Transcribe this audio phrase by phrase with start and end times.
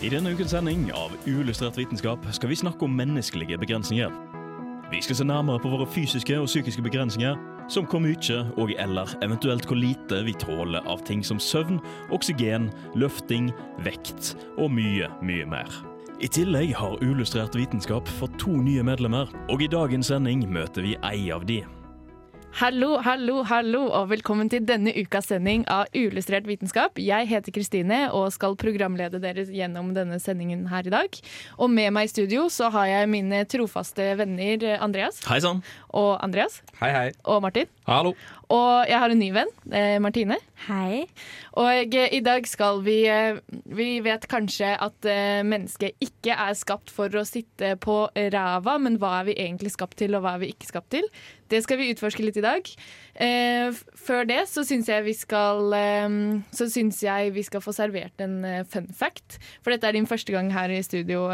[0.00, 4.08] I denne ukens sending av Uillustrert vitenskap skal vi snakke om menneskelige begrensninger.
[4.88, 7.34] Vi skal se nærmere på våre fysiske og psykiske begrensninger,
[7.68, 11.82] som hvor mye og eller eventuelt hvor lite vi tåler av ting som søvn,
[12.16, 13.50] oksygen, løfting,
[13.84, 15.68] vekt og mye, mye mer.
[16.24, 20.96] I tillegg har Uillustrert vitenskap fått to nye medlemmer, og i dagens sending møter vi
[21.12, 21.60] ei av de.
[22.58, 26.98] Hallo, hallo, hallo, og velkommen til denne ukas sending av Uillustrert vitenskap.
[27.00, 31.20] Jeg heter Kristine og skal programlede dere gjennom denne sendingen her i dag.
[31.62, 35.62] Og med meg i studio så har jeg mine trofaste venner Andreas Hei sann!
[35.94, 37.06] og Andreas Hei, hei.
[37.24, 37.70] og Martin.
[37.88, 38.12] Hallo.
[38.50, 40.36] Og jeg har en ny venn, eh, Martine.
[40.66, 41.04] Hei.
[41.60, 43.38] Og eh, i dag skal vi eh,
[43.70, 45.06] Vi vet kanskje at
[45.46, 49.98] mennesket ikke er skapt for å sitte på ræva, men hva er vi egentlig skapt
[50.00, 51.06] til, og hva er vi ikke skapt til?
[51.50, 52.66] Det skal vi utforske litt i dag.
[53.98, 55.74] Før det så syns jeg vi skal
[56.54, 59.40] Så syns jeg vi skal få servert en fun fact.
[59.64, 61.26] For dette er din første gang her i studio,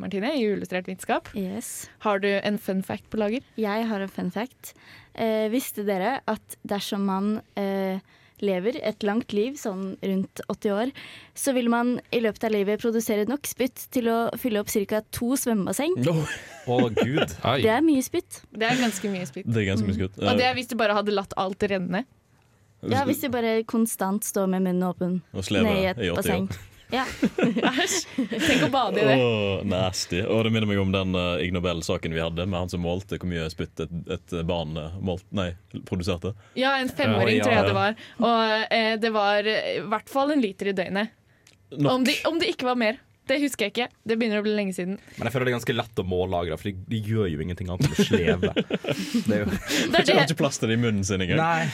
[0.00, 1.28] Martine, i Uillustrert vitenskap.
[1.36, 1.90] Yes.
[2.06, 3.44] Har du en fun fact på lager?
[3.60, 4.74] Jeg har en fun fact.
[5.14, 7.98] Eh, visste dere at dersom man eh,
[8.40, 10.92] lever et langt liv, sånn rundt 80 år,
[11.36, 15.02] så vil man i løpet av livet produsere nok spytt til å fylle opp ca.
[15.12, 15.98] to svømmebasseng?
[16.06, 17.36] Å, gud.
[17.44, 17.58] Oi.
[17.64, 18.42] Det er mye spytt.
[18.54, 19.50] Det er ganske mye spytt.
[19.50, 20.18] Det er ganske mye skutt.
[20.22, 22.04] Og det er hvis du bare hadde latt alt renne.
[22.80, 26.46] Ja, Hvis du bare konstant står med munnen åpen ned i et 80 basseng.
[26.90, 27.04] Ja.
[27.70, 27.98] Æsj!
[28.16, 29.16] Tenk å bade i det.
[29.16, 30.22] Oh, nasty.
[30.24, 33.20] Og det minner meg om den uh, Ig Nobel-saken vi hadde, med han som målte
[33.20, 35.52] hvor mye spytt et, et barn uh, målt, nei,
[35.88, 36.34] produserte.
[36.58, 38.00] Ja, en femåring Ja, ja, tror jeg det var.
[38.26, 41.14] Og eh, det var eh, i hvert fall en liter i døgnet.
[41.70, 41.92] Nok.
[41.92, 42.98] Om det, om det ikke var mer.
[43.30, 43.86] Det husker jeg ikke.
[44.10, 44.96] Det begynner å bli lenge siden.
[45.16, 47.70] Men jeg føler det er ganske lett å mållagre, for de, de gjør jo ingenting
[47.70, 48.50] annet enn å sleve.
[49.30, 51.38] Det er jo Det er De har ikke plass til det i munnen sin engang.
[51.38, 51.68] Nei.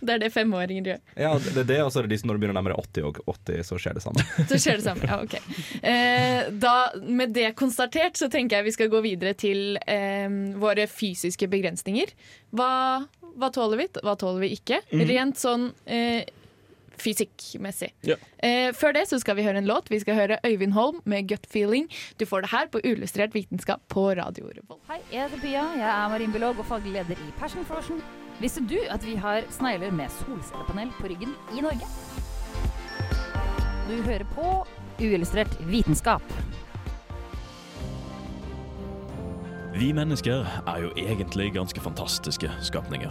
[0.00, 1.00] det, er det femåringer gjør.
[1.24, 2.76] Ja, det er det, og så er det de som når du begynner å nærme
[2.82, 4.26] 80, og 80, så skjer det samme.
[4.50, 5.08] Så skjer det samme.
[5.08, 5.36] Ja, ok.
[5.80, 6.76] Eh, da,
[7.08, 10.28] med det konstatert, så tenker jeg vi skal gå videre til eh,
[10.60, 12.12] våre fysiske begrensninger.
[12.54, 12.70] Hva,
[13.40, 13.88] hva tåler vi?
[14.04, 14.82] Hva tåler vi ikke?
[15.08, 16.24] Rent sånn eh,
[17.00, 17.92] fysikkmessig.
[18.06, 18.16] Ja.
[18.42, 19.90] Eh, før det så skal vi høre en låt.
[19.90, 21.88] Vi skal høre Øyvind Holm med 'Gut Feeling'.
[22.20, 24.82] Du får det her på Uillustrert vitenskap på Radio Revolt.
[24.88, 25.64] Hei, jeg heter Pia.
[25.78, 28.02] Jeg er marinbiolog og faglig leder i Passion Frosion.
[28.40, 31.86] Visste du at vi har snegler med solcellepanel på ryggen i Norge?
[33.88, 34.66] Du hører på
[35.00, 36.22] Uillustrert vitenskap.
[39.74, 43.10] Vi mennesker er jo egentlig ganske fantastiske skapninger.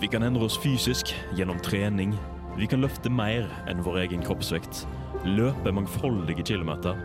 [0.00, 2.12] Vi kan endre oss fysisk gjennom trening.
[2.58, 4.80] Vi kan løfte mer enn vår egen kroppsvekt.
[5.22, 6.98] Løpe mangfoldige kilometer.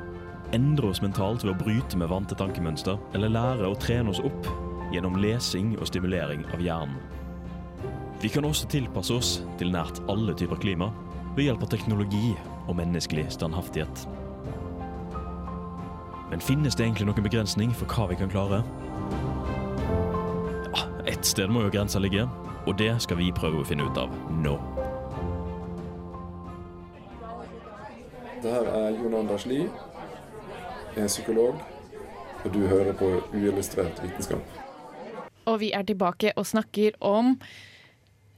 [0.57, 2.97] Endre oss mentalt ved å bryte med vante tankemønster.
[3.13, 4.49] Eller lære å trene oss opp
[4.93, 6.97] gjennom lesing og stimulering av hjernen.
[8.23, 10.89] Vi kan også tilpasse oss til nært alle typer klima
[11.35, 12.31] ved hjelp av teknologi
[12.65, 14.07] og menneskelig standhaftighet.
[16.31, 18.63] Men finnes det egentlig noen begrensning for hva vi kan klare?
[20.73, 22.25] Ja, ett sted må jo grensa ligge,
[22.65, 24.57] og det skal vi prøve å finne ut av nå.
[28.43, 29.69] Det her er Jon Anders Lie.
[30.99, 31.61] Er psykolog,
[32.43, 34.57] og du hører på Uillustrert vitenskap.
[35.47, 37.37] Og vi er tilbake og snakker om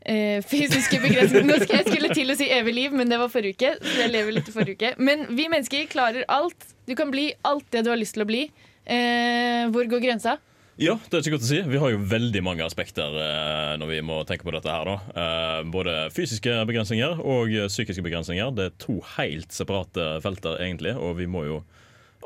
[0.05, 1.47] eh, fysiske begrensninger.
[1.49, 3.73] Nå skal jeg skulle til å si evig liv, men det var forrige uke.
[3.81, 4.93] Så jeg lever litt i forrige uke.
[5.09, 6.69] Men vi mennesker klarer alt.
[6.85, 8.43] Du kan bli alt det du har lyst til å bli.
[8.85, 10.37] Eh, hvor går grensa?
[10.75, 11.61] Ja, det er ikke godt å si.
[11.71, 14.89] Vi har jo veldig mange aspekter eh, når vi må tenke på dette her.
[14.89, 15.21] da.
[15.23, 18.51] Eh, både fysiske begrensninger og eh, psykiske begrensninger.
[18.51, 21.61] Det er to helt separate felter, egentlig, og vi må jo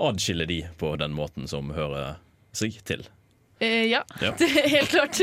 [0.01, 2.17] adskille de på den måten som hører
[2.57, 3.05] seg til.
[3.59, 4.33] Eh, ja, Ja.
[4.39, 5.19] det er helt klart.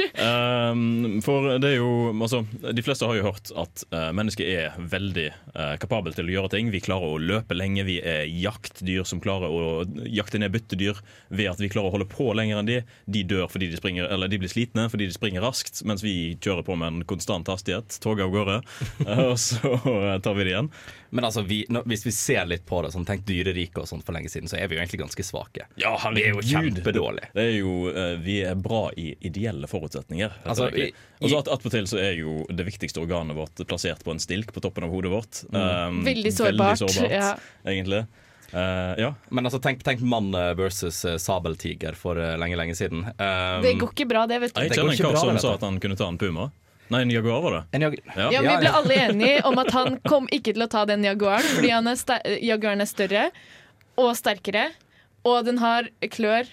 [0.72, 2.42] Um, for det er jo altså,
[2.72, 6.52] De fleste har jo hørt at uh, mennesket er veldig uh, kapabel til å gjøre
[6.56, 6.70] ting.
[6.74, 7.86] Vi klarer å løpe lenge.
[7.88, 12.08] Vi er jaktdyr som klarer å jakte ned byttedyr ved at vi klarer å holde
[12.12, 12.82] på lenger enn de.
[13.08, 16.36] De dør fordi de springer Eller de blir slitne fordi de springer raskt, mens vi
[16.36, 17.96] kjører på med en konstant hastighet.
[18.04, 18.60] Toget av gårde.
[19.00, 20.70] Uh, og så uh, tar vi det igjen.
[21.16, 24.04] Men altså, vi, nå, hvis vi ser litt på det, sånn tenk dyreriket og sånt
[24.04, 25.68] for lenge siden, så er vi jo egentlig ganske svake.
[25.80, 27.30] Ja, Vi er jo kjempedårlige.
[27.32, 30.32] Det er jo uh, vi er bra i ideelle forutsetninger.
[30.44, 30.90] Altså, i,
[31.23, 34.61] i- at- Attpåtil så er jo det viktigste organet vårt plassert på en stilk på
[34.64, 35.43] toppen av hodet vårt.
[35.55, 36.78] Um, Veldig sårbart.
[36.82, 37.37] sårbart, Ja.
[37.64, 38.05] egentlig.
[38.55, 39.14] Uh, ja.
[39.31, 43.02] Men altså, tenk, tenk mann versus eh, sabeltiger for eh, lenge, lenge siden.
[43.19, 44.61] Um, Det går ikke bra, det, vet du.
[44.62, 46.50] Jeg kjenner en kar som sa at han kunne ta en puma.
[46.88, 47.62] Nei, en jaguar var det.
[47.75, 48.28] en jag Ja.
[48.31, 51.43] Ja, Vi ble alle enige om at han kom ikke til å ta den jaguaren,
[51.56, 53.25] fordi han er jaguaren er større
[53.99, 54.69] og sterkere,
[55.26, 56.46] og den har klør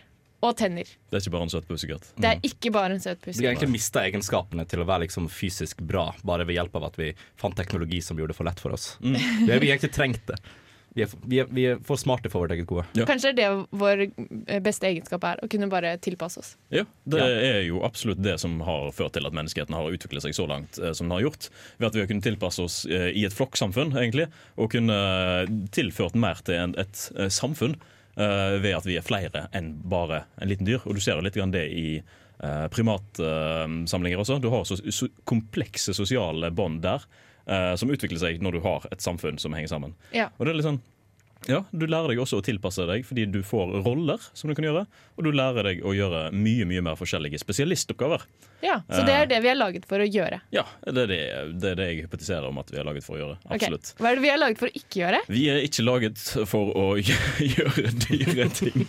[0.44, 0.90] og tenner.
[1.10, 2.10] Det er ikke bare en søt pussekatt.
[2.20, 5.30] Det er ikke bare en søt Vi har egentlig mista egenskapene til å være liksom
[5.32, 8.60] fysisk bra, bare ved hjelp av at vi fant teknologi som gjorde det for lett
[8.60, 8.98] for oss.
[9.00, 9.16] Mm.
[9.16, 10.42] har vi har egentlig trengt det.
[10.94, 12.84] Vi er, vi, er, vi er for smarte for vårt eget gode.
[12.94, 13.08] Ja.
[13.10, 16.52] Kanskje det er det vår eh, beste egenskap er, å kunne bare tilpasse oss.
[16.70, 17.30] Ja, Det Ja.
[17.48, 20.78] er jo absolutt det som har ført til at menneskeheten har utviklet seg så langt
[20.78, 21.50] eh, som den har gjort.
[21.80, 25.00] Ved at vi har kunnet tilpasse oss eh, i et flokksamfunn, egentlig, og kunne
[25.74, 30.24] tilført mer til en, et eh, samfunn eh, ved at vi er flere enn bare
[30.38, 30.84] en liten dyr.
[30.86, 34.40] Og du ser jo litt grann det i eh, primatsamlinger også.
[34.44, 37.06] Du har så, så komplekse sosiale bånd der
[37.46, 39.96] eh, som utvikler seg når du har et samfunn som henger sammen.
[40.16, 40.30] Ja.
[40.38, 40.82] Og det er litt sånn
[41.50, 44.68] ja, Du lærer deg også å tilpasse deg fordi du får roller som du kan
[44.68, 44.86] gjøre.
[45.18, 48.24] Og du lærer deg å gjøre mye mye mer forskjellige spesialistoppgaver.
[48.64, 50.40] Ja, Så det er det vi er laget for å gjøre.
[50.56, 51.20] Ja, Det er det,
[51.60, 53.38] det, er det jeg hypotiserer om at vi er laget for å gjøre.
[53.44, 53.74] Absolutt.
[53.84, 53.90] Absolutt.
[54.00, 55.20] Hva er det vi er laget for å ikke gjøre?
[55.34, 56.86] Vi er ikke laget for å
[57.56, 58.86] gjøre dyre ting.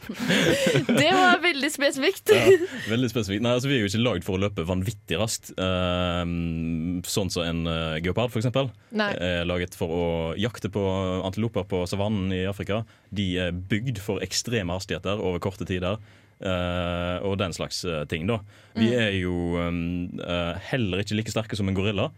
[1.00, 2.32] Det var veldig spesifikt.
[2.34, 2.54] Ja,
[2.90, 3.42] veldig spesifikt.
[3.44, 5.52] Nei, altså, vi er jo ikke laget for å løpe vanvittig raskt.
[5.60, 8.50] Ehm, sånn som en uh, geopard, f.eks.
[8.50, 10.06] Er laget for å
[10.38, 10.84] jakte på
[11.26, 12.82] antiloper på savannen i Afrika.
[13.14, 15.98] De er bygd for ekstreme hastigheter over korte tider.
[16.40, 18.26] Eh, og den slags eh, ting.
[18.28, 18.40] da
[18.76, 22.10] Vi er jo um, uh, heller ikke like sterke som en gorilla.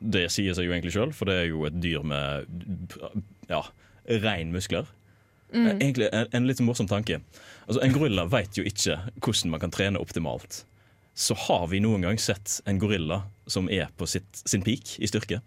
[0.00, 2.48] Det sier seg jo egentlig sjøl, for det er jo et dyr med
[3.50, 3.64] ja,
[4.22, 4.88] rein muskler.
[5.52, 5.66] Mm.
[5.76, 7.20] Egentlig en, en litt morsom tanke.
[7.66, 10.64] Altså, En gorilla vet jo ikke hvordan man kan trene optimalt.
[11.14, 15.10] Så har vi noen gang sett en gorilla som er på sitt, sin peak i
[15.10, 15.40] styrke.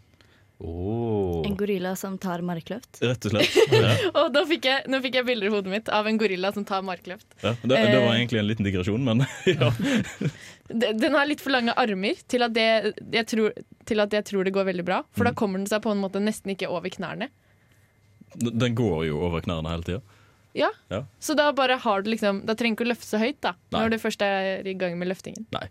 [0.60, 1.42] Oh.
[1.46, 3.02] En gorilla som tar markløft.
[3.02, 3.56] Rett og slett.
[3.74, 3.94] Ja.
[4.22, 6.86] Og fikk, jeg, nå fikk jeg bilder i hodet mitt av en gorilla som tar
[6.86, 7.28] markløft.
[7.42, 9.72] Ja, det, det var egentlig en liten digresjon, men ja.
[11.04, 13.58] Den har litt for lange armer til at, det, jeg tror,
[13.90, 15.02] til at jeg tror det går veldig bra.
[15.18, 17.28] For da kommer den seg på en måte nesten ikke over knærne.
[18.40, 20.02] Den går jo over knærne hele tida.
[20.54, 21.04] Ja, Ja.
[21.20, 23.56] Så da bare har du liksom Da trenger du ikke å løfte så høyt da
[23.74, 23.80] Nei.
[23.80, 25.48] når du først er i gang med løftingen.
[25.54, 25.66] Nei.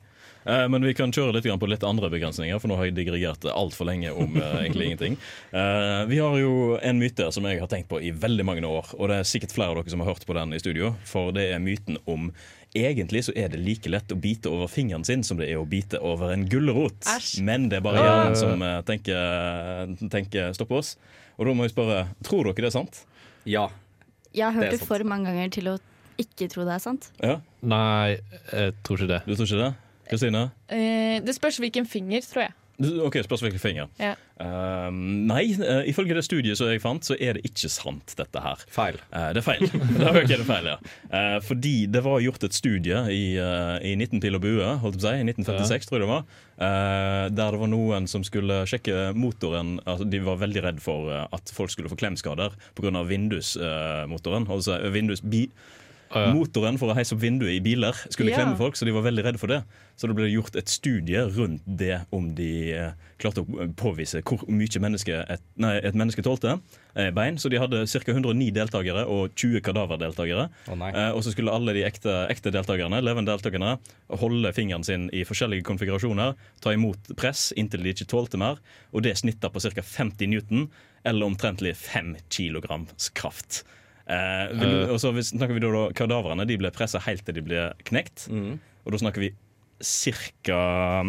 [0.45, 3.47] Eh, men vi kan kjøre litt på litt andre begrensninger, for nå har jeg digregert
[3.53, 5.19] altfor lenge om eh, egentlig ingenting.
[5.51, 8.95] Eh, vi har jo en myte som jeg har tenkt på i veldig mange år,
[8.99, 11.35] og det er sikkert flere av dere som har hørt på den i studio, for
[11.37, 12.33] det er myten om
[12.73, 15.67] Egentlig så er det like lett å bite over fingeren sin som det er å
[15.69, 17.05] bite over en gulrot.
[17.45, 20.95] Men det er bare hjernen som tenker, tenker stopp oss.
[21.37, 23.03] Og da må jeg spørre, tror dere det er sant?
[23.45, 23.67] Ja.
[24.33, 25.77] Jeg har hørt det, det for mange ganger til å
[26.23, 27.11] ikke tro det er sant.
[27.21, 28.19] Ja, Nei,
[28.49, 29.21] jeg tror ikke det.
[29.27, 29.73] Du tror ikke det?
[30.13, 30.49] Kristine?
[30.69, 32.59] Eh, det spørs hvilken finger, tror jeg.
[32.81, 33.91] OK, spørs hvilken finger.
[34.01, 34.15] Ja.
[34.43, 38.43] Uh, nei, uh, ifølge det studiet som jeg fant, så er det ikke sant, dette
[38.43, 38.63] her.
[38.73, 38.99] Feil.
[39.13, 39.67] Uh, det er feil.
[39.99, 40.79] det er, ikke det feil, ja.
[41.13, 45.03] Eh, fordi det var gjort et studie i, i 19 pil og bue, holdt jeg
[45.03, 46.25] på å si, i 1956, tror jeg det var,
[46.57, 51.13] eh, der det var noen som skulle sjekke motoren altså De var veldig redd for
[51.13, 53.05] at folk skulle få klemskader pga.
[53.07, 54.49] vindusmotoren.
[54.49, 55.81] altså vindus, bi, Å, ja.
[56.13, 58.39] Motoren for å heise opp vinduet i biler skulle Ja.
[58.41, 59.63] klemme folk, så de var veldig redde for det.
[59.97, 64.43] Så det ble gjort et studie rundt det om de eh, klarte å påvise hvor
[64.49, 66.61] mye menneske et, nei, et menneske tålte.
[66.97, 67.37] Eh, bein.
[67.37, 68.13] Så de hadde ca.
[68.13, 70.49] 109 deltakere og 20 kadaverdeltakere.
[70.69, 70.77] Oh.
[70.89, 73.79] Eh, og så skulle alle de ekte, ekte deltakerne levende deltakerne,
[74.11, 78.59] holde fingeren sin i forskjellige konfigurasjoner, ta imot press inntil de ikke tålte mer,
[78.93, 79.83] og det snitta på ca.
[79.83, 80.69] 50 newton,
[81.05, 83.65] eller omtrentlig 5 kilograms kraft.
[84.13, 84.91] Eh, vil, Eh.
[84.93, 88.27] og så snakker vi da, da Kadaverne de ble pressa helt til de ble knekt.
[88.29, 88.59] Mm.
[88.85, 89.33] Og da snakker vi
[89.83, 90.59] cirka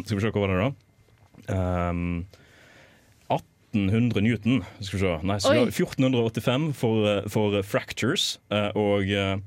[0.05, 1.89] Skal vi se, hva var det da?
[1.89, 2.25] Um,
[3.73, 4.63] 1800 newton.
[4.79, 5.13] Skal vi se.
[5.25, 5.65] Nei, så Oi.
[5.71, 8.37] 1485 for, eh, for fractures.
[8.51, 9.37] eh, og eh,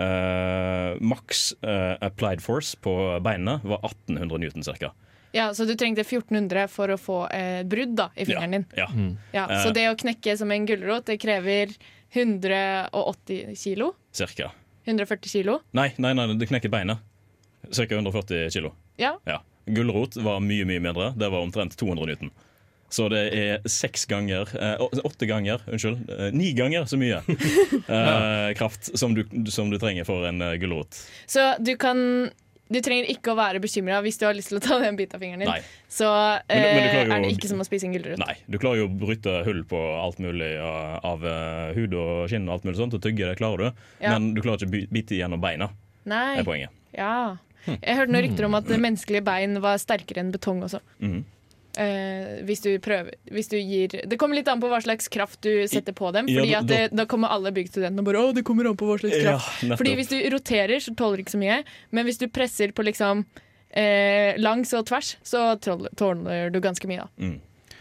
[0.00, 4.92] eh, maks eh, applied force på beinene var 1800 newton ca.
[5.36, 8.66] Ja, Så du trengte 1400 for å få eh, brudd da, i fingeren din.
[8.76, 8.86] Ja.
[9.34, 9.62] Ja, Eh.
[9.66, 11.74] så det å knekke som en gulrot, det krever
[12.12, 13.92] 180 kilo?
[14.12, 14.52] Cirka.
[14.84, 15.60] 140 kilo?
[15.70, 16.98] Nei, nei, nei, det knekker beinet.
[17.70, 18.74] Cirka 140 kilo.
[18.96, 19.16] Ja.
[19.26, 19.40] Ja.
[19.66, 21.10] Gulrot var mye mye mindre.
[21.18, 22.30] Det var omtrent 200 newton.
[22.88, 26.06] Så det er seks ganger eh, Åtte ganger, unnskyld.
[26.10, 30.54] Eh, ni ganger så mye eh, kraft som du, som du trenger for en eh,
[30.62, 30.94] gulrot.
[31.26, 32.30] Så du kan
[32.68, 35.14] Du trenger ikke å være bekymra hvis du har lyst til å ta den biten
[35.14, 35.48] av fingeren din.
[35.52, 35.60] Nei.
[35.88, 36.06] Så
[36.48, 38.18] Men du- men du eh, jo- er det ikke som å spise en gulrot.
[38.18, 42.28] Nei, du klarer jo å bryte hull på alt mulig av, av eh, hud og
[42.28, 43.82] skinn og alt mulig sånt, og tygge det klarer du.
[44.02, 44.16] Ja.
[44.18, 45.70] Men du klarer ikke å bite gjennom beina,
[46.06, 46.36] Nei.
[46.36, 46.70] Det er poenget.
[46.96, 47.36] Ja.
[47.66, 50.78] Jeg hørte noen rykter om at menneskelige bein var sterkere enn betong også.
[51.02, 51.24] Mhm.
[51.76, 55.42] Eh, hvis du prøver hvis du gir Det kommer litt an på hva slags kraft
[55.44, 56.24] du setter på dem.
[56.32, 58.78] Ja, Fordi da- at det, Da kommer alle byggstudentene og bare Å, det kommer an
[58.80, 59.62] på hva slags kraft.
[59.68, 61.58] Ja, Fordi hvis du roterer, så tåler du ikke så mye.
[61.92, 63.26] Men hvis du presser på liksom
[63.76, 67.04] eh, langs og tvers, så tåler, du ganske mye.
[67.04, 67.40] da Mm.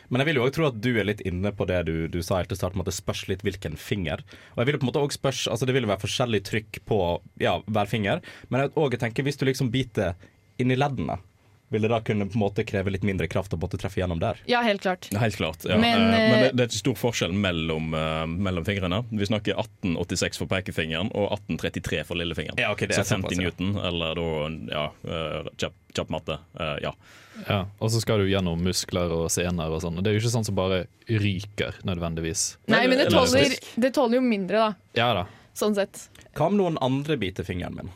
[0.09, 2.21] Men jeg vil jo også tro at du er litt inne på det du, du
[2.21, 4.21] sa helt til starten, at det spørs litt hvilken finger.
[4.53, 6.99] Og jeg vil på en måte også spørs, altså Det vil være forskjellig trykk på
[7.41, 10.13] ja, hver finger, men jeg, også tenker hvis du liksom biter
[10.61, 11.17] inni leddene,
[11.69, 14.19] vil det da kunne på en måte kreve litt mindre kraft å måtte treffe gjennom
[14.21, 14.37] der?
[14.49, 15.09] Ja, helt klart.
[15.13, 15.65] Helt klart.
[15.65, 15.77] Ja.
[15.81, 19.01] Men, Men, eh, men det, det er ikke stor forskjell mellom, uh, mellom fingrene.
[19.09, 22.61] Vi snakker 1886 for pekefingeren og 1833 for lillefingeren.
[22.61, 23.43] Ja, okay, det er Så 50 såpass, ja.
[23.43, 24.29] newton, eller da
[24.75, 24.87] ja,
[25.63, 26.39] kjapp, kjapp matte.
[26.59, 26.95] Uh, ja.
[27.47, 29.99] Ja, og så skal du gjennom muskler og sener og sånn.
[29.99, 32.45] Det er jo ikke sånn som bare ryker, nødvendigvis.
[32.71, 34.95] Nei, men det tåler, det tåler jo mindre, da.
[35.01, 35.25] Ja da.
[35.55, 36.07] Sånn sett.
[36.35, 37.91] Hva om noen andre biter fingeren min?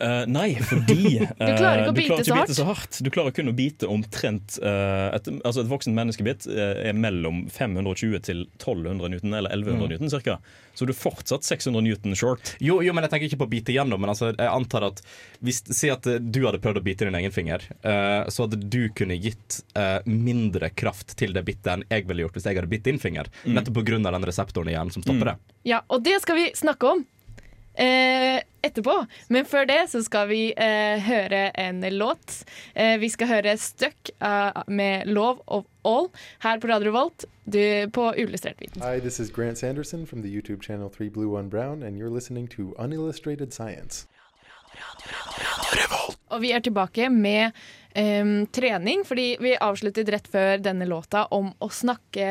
[0.00, 3.00] Eh, nei, fordi du klarer ikke å bite så hardt.
[3.02, 8.22] Du klarer kun å bite omtrent uh, et, altså et voksent menneskebitt er mellom 520
[8.28, 10.38] til 1200 newton, eller 1100 newton cirka.
[10.78, 12.54] Så du er fortsatt 600 newton short.
[12.62, 13.98] Jo, jo, men jeg tenker ikke på å bite gjennom.
[14.02, 15.02] Men altså, jeg antar at
[15.42, 17.64] hvis, Si at du hadde prøvd å bite din egen finger.
[17.82, 19.60] eh, så hadde du kunne gitt
[20.06, 23.30] mindre kraft til det bittet enn jeg ville gjort hvis jeg hadde bitt din finger.
[23.46, 23.98] Nettopp pga.
[23.98, 25.36] den reseptoren i hjernen som stopper det.
[25.68, 27.04] Ja, og det skal vi snakke om
[27.78, 28.94] eh, etterpå.
[29.28, 32.42] Men før det så skal vi eh, høre en låt.
[32.74, 36.10] Eh, vi skal høre 'Stuck' uh, med 'Love of All'
[36.42, 38.82] her på Radio Volt du, på Uillustrert viten.
[38.82, 42.14] Hi, this is Grant Sanderson from the YouTube channel 3 Blue 1 Brown, and you're
[42.14, 44.06] listening to Unillustrated Science.
[46.28, 47.56] Og vi er tilbake med
[47.96, 52.28] um, trening, fordi vi avsluttet rett før denne låta om å snakke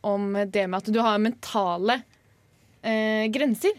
[0.00, 1.98] om det med at du har mentale
[2.86, 3.74] uh, grenser.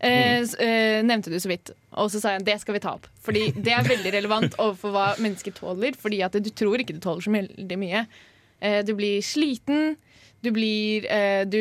[0.00, 1.70] Eh, s- eh, nevnte du så vidt.
[2.00, 3.06] Og så sa jeg det skal vi ta opp.
[3.22, 5.92] Fordi det er veldig relevant overfor hva mennesker tåler.
[6.00, 8.06] Fordi at du tror ikke du tåler så veldig mye.
[8.62, 9.96] Eh, du blir sliten.
[10.42, 11.58] Du blir eh, du,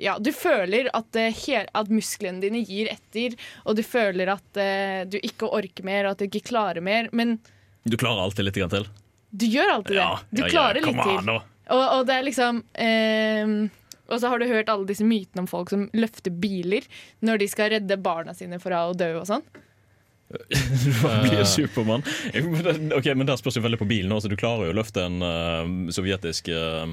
[0.00, 3.34] ja, du føler at, eh, he- at musklene dine gir etter,
[3.66, 7.10] og du føler at eh, du ikke orker mer, og at du ikke klarer mer.
[7.12, 7.36] Men
[7.84, 8.86] Du klarer alltid litt grann til.
[9.36, 10.08] du gjør alltid det.
[10.32, 11.28] Du klarer litt til.
[11.68, 13.70] Og, og det er liksom ehm,
[14.10, 16.84] Og så har du hørt alle disse mytene om folk som løfter biler
[17.24, 19.46] når de skal redde barna sine fra å dø og sånn.
[20.84, 20.90] Du
[21.22, 22.02] blir Supermann.
[22.96, 24.12] Ok, men Der spørs jo veldig på bilen.
[24.12, 24.30] Også.
[24.32, 26.88] Du klarer jo å løfte en uh, sovjetisk uh,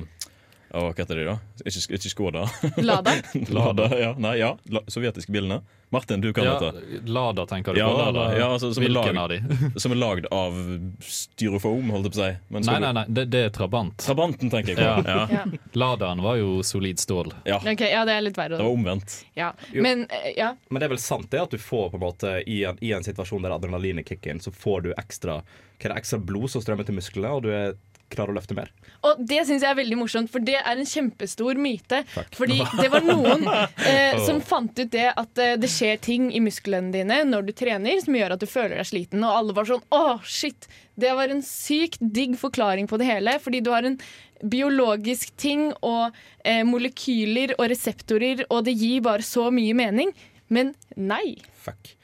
[0.71, 1.33] Hva heter de, da?
[1.67, 2.45] Ikke, ikke Skoda.
[2.89, 3.13] Lada.
[3.51, 4.13] Lada, ja.
[4.17, 4.53] Nei, ja.
[4.71, 5.61] La, sovjetiske bilene.
[5.91, 7.01] Martin, du kan Ja, dette.
[7.11, 7.97] Lada, tenker du Ja, på?
[7.99, 9.79] Lada, ja, altså, som er Hvilken lag- av de?
[9.83, 10.55] Som er lagd av
[11.03, 12.37] styrofoam, holdt jeg på å si.
[12.55, 13.97] Men Nei, nei, nei, det, det er Trabant.
[13.99, 15.11] Trabanten tenker jeg på.
[15.11, 15.25] Ja.
[15.31, 15.43] Ja.
[15.81, 17.33] Ladaen var jo solid stål.
[17.47, 17.59] Ja.
[17.59, 18.55] Okay, ja, det er litt verre.
[18.55, 19.17] Det var omvendt.
[19.35, 19.51] Ja.
[19.75, 20.53] Men eh, ja.
[20.69, 22.93] Men det er vel sant det at du får på en måte i en, i
[22.95, 26.47] en situasjon der adrenalinet kicker inn, så får du ekstra, hva er det, ekstra blod
[26.53, 27.75] som strømmer til musklene, og du er,
[28.11, 28.71] klarer å løfte mer.
[29.07, 32.03] Og det syns jeg er veldig morsomt, for det er en kjempestor myte.
[32.37, 36.41] Fordi det var noen eh, som fant ut det at eh, det skjer ting i
[36.43, 39.69] musklene dine når du trener som gjør at du føler deg sliten, og alle var
[39.69, 40.67] sånn åh, shit.
[40.99, 43.97] Det var en sykt digg forklaring på det hele, fordi du har en
[44.41, 50.13] biologisk ting og eh, molekyler og reseptorer, og det gir bare så mye mening.
[50.51, 51.37] Men nei.
[51.63, 51.95] Fuck.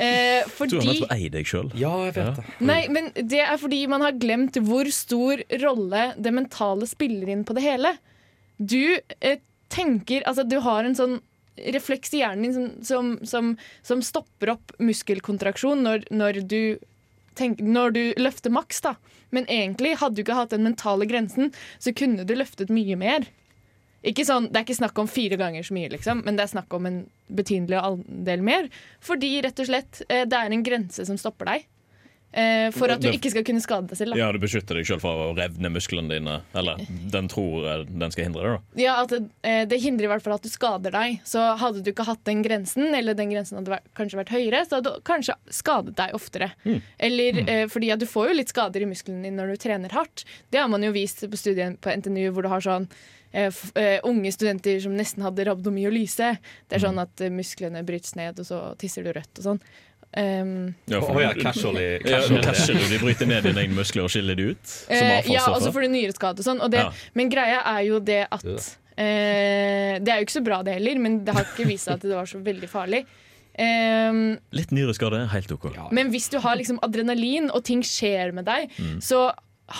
[0.00, 1.70] Eh, Du har fordi nettopp eid deg sjøl.
[1.78, 2.56] Ja, jeg vet det.
[2.68, 7.44] Nei, men det er fordi man har glemt hvor stor rolle det mentale spiller inn
[7.46, 7.96] på det hele.
[8.56, 9.40] Du eh,
[9.72, 11.18] tenker Altså, du har en sånn
[11.72, 16.76] refleks i hjernen din som, som, som, som stopper opp muskelkontraksjon når, når, du
[17.38, 18.96] tenk, når du løfter maks, da.
[19.34, 23.26] Men egentlig, hadde du ikke hatt den mentale grensen, så kunne du løftet mye mer.
[24.06, 26.74] Sånn, det er ikke snakk om fire ganger så mye, liksom, men det er snakk
[26.76, 28.68] om en betydelig andel mer.
[29.02, 31.66] Fordi rett og slett eh, det er en grense som stopper deg.
[32.36, 34.12] Eh, for at du ikke skal kunne skade deg selv.
[34.12, 34.18] Da.
[34.20, 36.34] Ja, du beskytter deg sjøl fra å revne musklene dine.
[36.58, 38.82] Eller den tror eh, den skal hindre det, da.
[38.82, 41.22] Ja, at det, eh, det hindrer i hvert fall at du skader deg.
[41.24, 44.62] Så hadde du ikke hatt den grensen, eller den grensen hadde vært, kanskje vært høyere,
[44.66, 46.50] så hadde du kanskje skadet deg oftere.
[46.98, 49.96] Eller eh, fordi at du får jo litt skader i musklene dine når du trener
[49.96, 50.26] hardt.
[50.52, 52.90] Det har man jo vist på studien på NTNU, hvor du har sånn
[53.32, 56.34] eh, unge studenter som nesten hadde rabdomyolyse.
[56.68, 59.62] Det er sånn at musklene brytes ned, og så tisser du rødt og sånn.
[60.16, 62.00] Um, Ja, Å ja, casually.
[62.08, 62.86] Ja, casually.
[62.88, 64.64] de bryter ned dine egne muskler og skiller de ut?
[64.64, 66.62] Som Eh, ja, også får du nyreskade og sånn.
[66.64, 66.90] Og det, Ja.
[67.14, 68.44] Men greia er jo det at
[68.96, 71.98] eh, Det er jo ikke så bra det heller, men det har ikke vist seg
[71.98, 73.04] at det var så veldig farlig.
[73.58, 75.70] Um, Litt nyreskade er helt OK.
[75.90, 78.68] men hvis du har liksom adrenalin, og ting skjer med deg,
[79.00, 79.30] så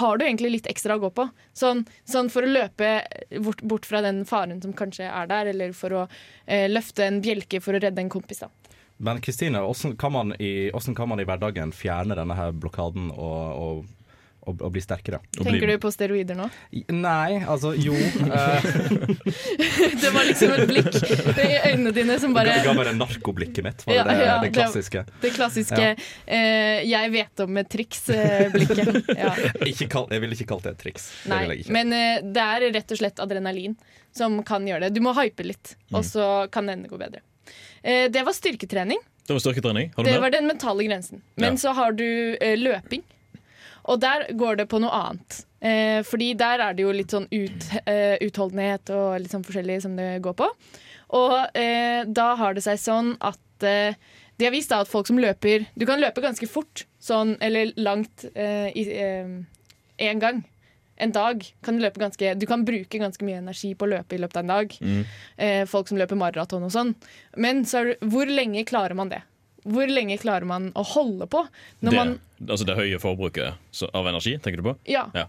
[0.00, 1.26] har du egentlig litt ekstra å gå på.
[1.54, 3.04] Sånn, sånn for å løpe
[3.44, 6.08] bort, bort fra den faren som kanskje er der, eller for å
[6.46, 8.40] eh, løfte en bjelke for å redde en kompis.
[8.42, 8.48] da.
[8.98, 13.10] Men Kristine, hvordan kan, man i- hvordan kan man i hverdagen fjerne denne her blokaden
[13.12, 13.84] og, og,
[14.46, 15.18] og, og bli sterkere?
[15.36, 16.46] Tenker du på steroider nå?
[16.96, 17.92] Nei, altså jo.
[17.92, 18.62] eh,
[20.00, 23.84] Det var liksom et blikk i øynene dine som bare Det ga bare narkoblikket mitt,
[23.84, 25.04] var det Ja, det, ja, det det- klassiske?
[25.26, 25.84] Det klassiske
[26.26, 29.02] eh, 'jeg vet om et triks'-blikket.
[29.22, 29.34] ja.
[29.36, 31.10] Jeg ville ikke kalt det et triks.
[31.28, 33.76] Nei, det men eh, det er rett og slett adrenalin
[34.16, 34.94] som kan gjøre det.
[34.96, 35.98] Du må hype litt, Mm.
[36.00, 37.20] og så kan det gå bedre.
[37.86, 38.98] Eh, det var styrketrening.
[39.26, 39.92] Det var styrketrening.
[39.96, 40.20] Har du Det mer?
[40.26, 41.20] var den mentale grensen.
[41.36, 41.58] Men Ja.
[41.62, 43.02] så har du eh, løping.
[43.86, 45.44] Og der går det på noe annet.
[45.62, 49.80] Eh, fordi der er det jo litt sånn ut, eh, utholdenhet og litt sånn forskjellig
[49.82, 50.48] som det går på.
[51.14, 53.94] Og eh, da har det seg sånn at eh,
[54.38, 57.70] de har vist da at folk som løper Du kan løpe ganske fort, sånn, eller
[57.78, 58.84] langt eh, i
[59.98, 60.42] én gang.
[60.96, 64.16] En dag kan du løpe ganske Du kan bruke ganske mye energi på å løpe
[64.16, 64.76] i løpet av en dag.
[64.80, 65.00] Mm.
[65.36, 66.94] Eh, folk som løper maraton og sånn.
[67.36, 69.22] Men så er det, hvor lenge klarer man det?
[69.66, 71.42] Hvor lenge klarer man å holde på?
[71.82, 72.14] Når Det, man
[72.46, 74.76] altså det høye forbruket av energi, tenker du på?
[74.90, 75.08] Ja.
[75.16, 75.26] Ja.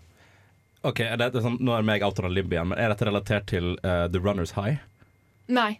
[0.85, 2.79] Ok, er det, det er sånn, Nå er meg out of the limb igjen, men
[2.79, 4.77] er dette relatert til uh, The Runners High?
[5.51, 5.73] Nei.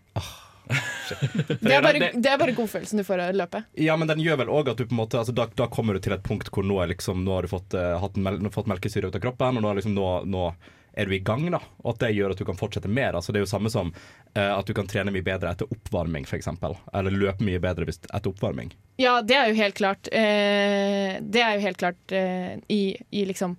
[0.68, 3.62] Det er, bare, det er bare godfølelsen du får av å løpe.
[3.80, 5.96] Ja, men den gjør vel òg at du på en måte altså, da, da kommer
[5.96, 9.08] du til et punkt hvor nå, liksom, nå har du fått, uh, mel fått melkesyre
[9.08, 10.50] ut av kroppen, og nå, liksom, nå, nå
[10.98, 11.46] er du i gang.
[11.52, 13.16] da Og at det gjør at du kan fortsette mer.
[13.18, 16.26] Altså, det er jo samme som uh, at du kan trene mye bedre etter oppvarming,
[16.28, 16.50] f.eks.
[16.58, 18.74] Eller løpe mye bedre etter oppvarming.
[18.98, 23.26] Ja, det er jo helt klart Uh, Det er jo helt klart uh, i, i
[23.30, 23.56] liksom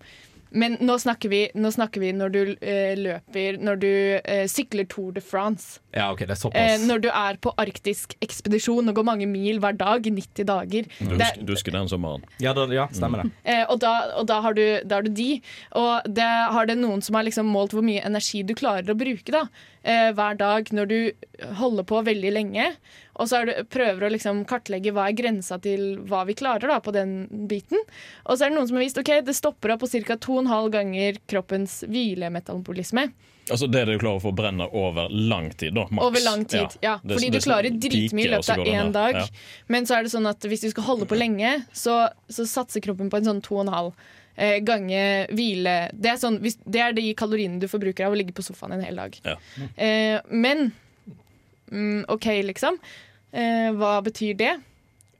[0.51, 3.91] Men nå snakker vi, nå snakker vi når du eh, løper Når du
[4.23, 5.81] eh, sykler Tour de France.
[5.95, 9.59] Ja, ok, det er Eh, når du er på arktisk ekspedisjon og går mange mil
[9.61, 10.89] hver dag i 90 dager.
[10.99, 12.25] Du Det- husker, du husker den sommeren.
[12.41, 13.33] Ja, da, ja stemmer det.
[13.45, 15.41] Eh, og da, og da, har du, da har du de.
[15.77, 18.99] Og det har det noen som har liksom målt hvor mye energi du klarer å
[18.99, 19.47] bruke da,
[19.85, 21.13] eh, hver dag når du
[21.61, 22.73] holder på veldig lenge.
[23.19, 26.79] Og så du, prøver å liksom kartlegge hva er grensa til hva vi klarer da,
[26.85, 27.17] på den
[27.51, 27.81] biten.
[28.25, 30.19] Og så er det noen som har vist ok, det stopper opp på ca.
[30.29, 33.09] 2,5 ganger kroppens hvilemetabolisme.
[33.49, 35.87] Altså Det det du klarer å få brenne over lang tid, da.
[35.89, 36.05] Maks.
[36.05, 36.99] Over lang tid, ja.
[37.01, 37.15] ja.
[37.15, 39.15] Fordi det- du klarer dritmye i løpet av én dag.
[39.17, 39.27] Ja.
[39.73, 42.85] Men så er det sånn at hvis du skal holde på lenge, så, så satser
[42.85, 43.93] kroppen på en sånn to og en halv
[44.37, 45.01] eh, gange
[45.33, 45.91] hvile.
[45.95, 48.85] Det er, sånn, det er de kaloriene du forbruker av å ligge på sofaen en
[48.85, 49.17] hel dag.
[49.25, 49.37] Ja.
[49.77, 50.71] Eh, men
[51.73, 52.79] mm, OK, liksom.
[53.33, 54.55] Eh, hva betyr det?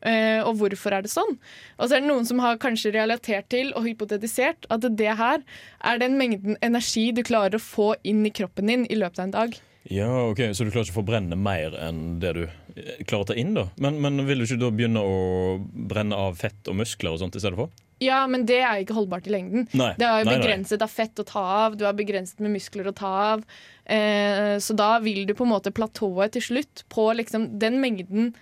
[0.07, 1.35] Eh, og hvorfor er det sånn?
[1.79, 5.43] Og så er det noen som har kanskje relatert til og hypotetisert at det her
[5.43, 9.27] er den mengden energi du klarer å få inn i kroppen din i løpet av
[9.27, 9.59] en dag.
[9.89, 13.29] Ja, ok, Så du klarer ikke å forbrenne mer enn det du eh, klarer å
[13.33, 13.55] ta inn?
[13.57, 17.23] da Men, men vil du ikke da begynne å brenne av fett og muskler og
[17.23, 17.73] sånt i stedet for?
[18.01, 19.67] Ja, men det er ikke holdbart i lengden.
[19.75, 20.39] Nei, Det er jo nei, nei.
[20.39, 23.43] begrenset av fett å ta av, du er begrenset med muskler å ta av.
[23.85, 28.35] Eh, så da vil du på en måte platået til slutt på liksom den mengden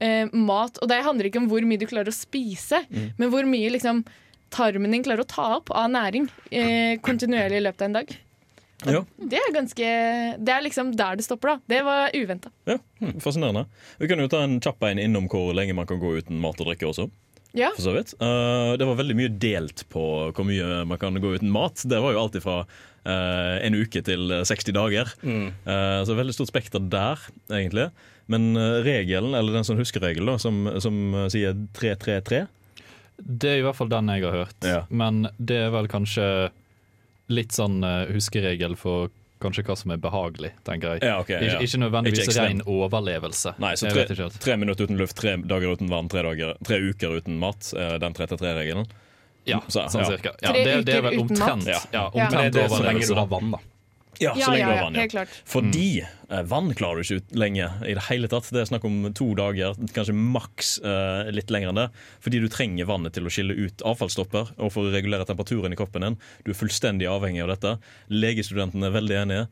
[0.00, 0.78] eh, mat.
[0.82, 3.12] Og det handler ikke om hvor mye du klarer å spise, Mm.
[3.18, 4.02] men hvor mye liksom
[4.50, 8.16] tarmen din klarer å ta opp av næring eh, kontinuerlig i løpet av en dag.
[8.84, 9.86] Ja, Det er ganske
[10.42, 11.60] Det er liksom der det stopper, da.
[11.68, 12.50] Det var uventa.
[12.66, 13.66] ja, hm, Fascinerende.
[14.00, 16.58] Vi kan jo ta en kjapp en innom hvor lenge man kan gå uten mat
[16.60, 17.08] og drikke også.
[17.56, 17.72] Ja.
[17.76, 18.14] For så vidt.
[18.22, 21.84] Uh, det var veldig mye delt på hvor mye man kan gå uten mat.
[21.84, 25.12] Det var jo alltid fra uh, en uke til 60 dager.
[25.22, 27.20] Eh, så veldig stort spekter der,
[27.52, 27.90] egentlig.
[28.26, 32.44] Men eh, regelen, eller den som husker regel, da, som, som eh, sier 3-3-3
[33.16, 34.58] Det er i hvert fall den jeg har hørt.
[34.66, 34.84] Ja.
[34.90, 36.26] Men det er vel kanskje
[37.32, 39.12] litt sånn eh, huskeregel for
[39.42, 41.04] kanskje hva som er behagelig, tenker jeg.
[41.06, 41.60] Ja, okay, ikke, ja.
[41.66, 43.54] ikke nødvendigvis Ikke ren overlevelse.
[43.62, 47.18] Nei, så tre, tre minutter uten luft, tre dager uten vann, tre, dager, tre uker
[47.20, 47.72] uten mat.
[47.76, 48.86] er Den 3-3-regelen.
[49.44, 50.10] Ja, Så, sånn ja.
[50.12, 50.36] cirka.
[50.38, 51.82] Ja, Tre det, det er vel uten omtrent, mat?
[51.90, 52.28] ja, Ja.
[52.30, 53.58] Men det, omtrent det er så lenge du har vann, da.
[54.22, 55.04] Ja, Ja, så lenge ja, du har vann, ja.
[55.04, 55.34] helt klart.
[55.52, 58.48] Fordi eh, vann klarer du ikke ut lenge i det hele tatt.
[58.54, 61.88] Det er snakk om to dager, kanskje maks eh, litt lenger enn det.
[62.24, 65.80] Fordi du trenger vannet til å skille ut avfallsstopper og for å regulere temperaturen i
[65.80, 66.18] kroppen din.
[66.46, 67.76] Du er fullstendig avhengig av dette.
[68.14, 69.44] Legestudentene er veldig enige.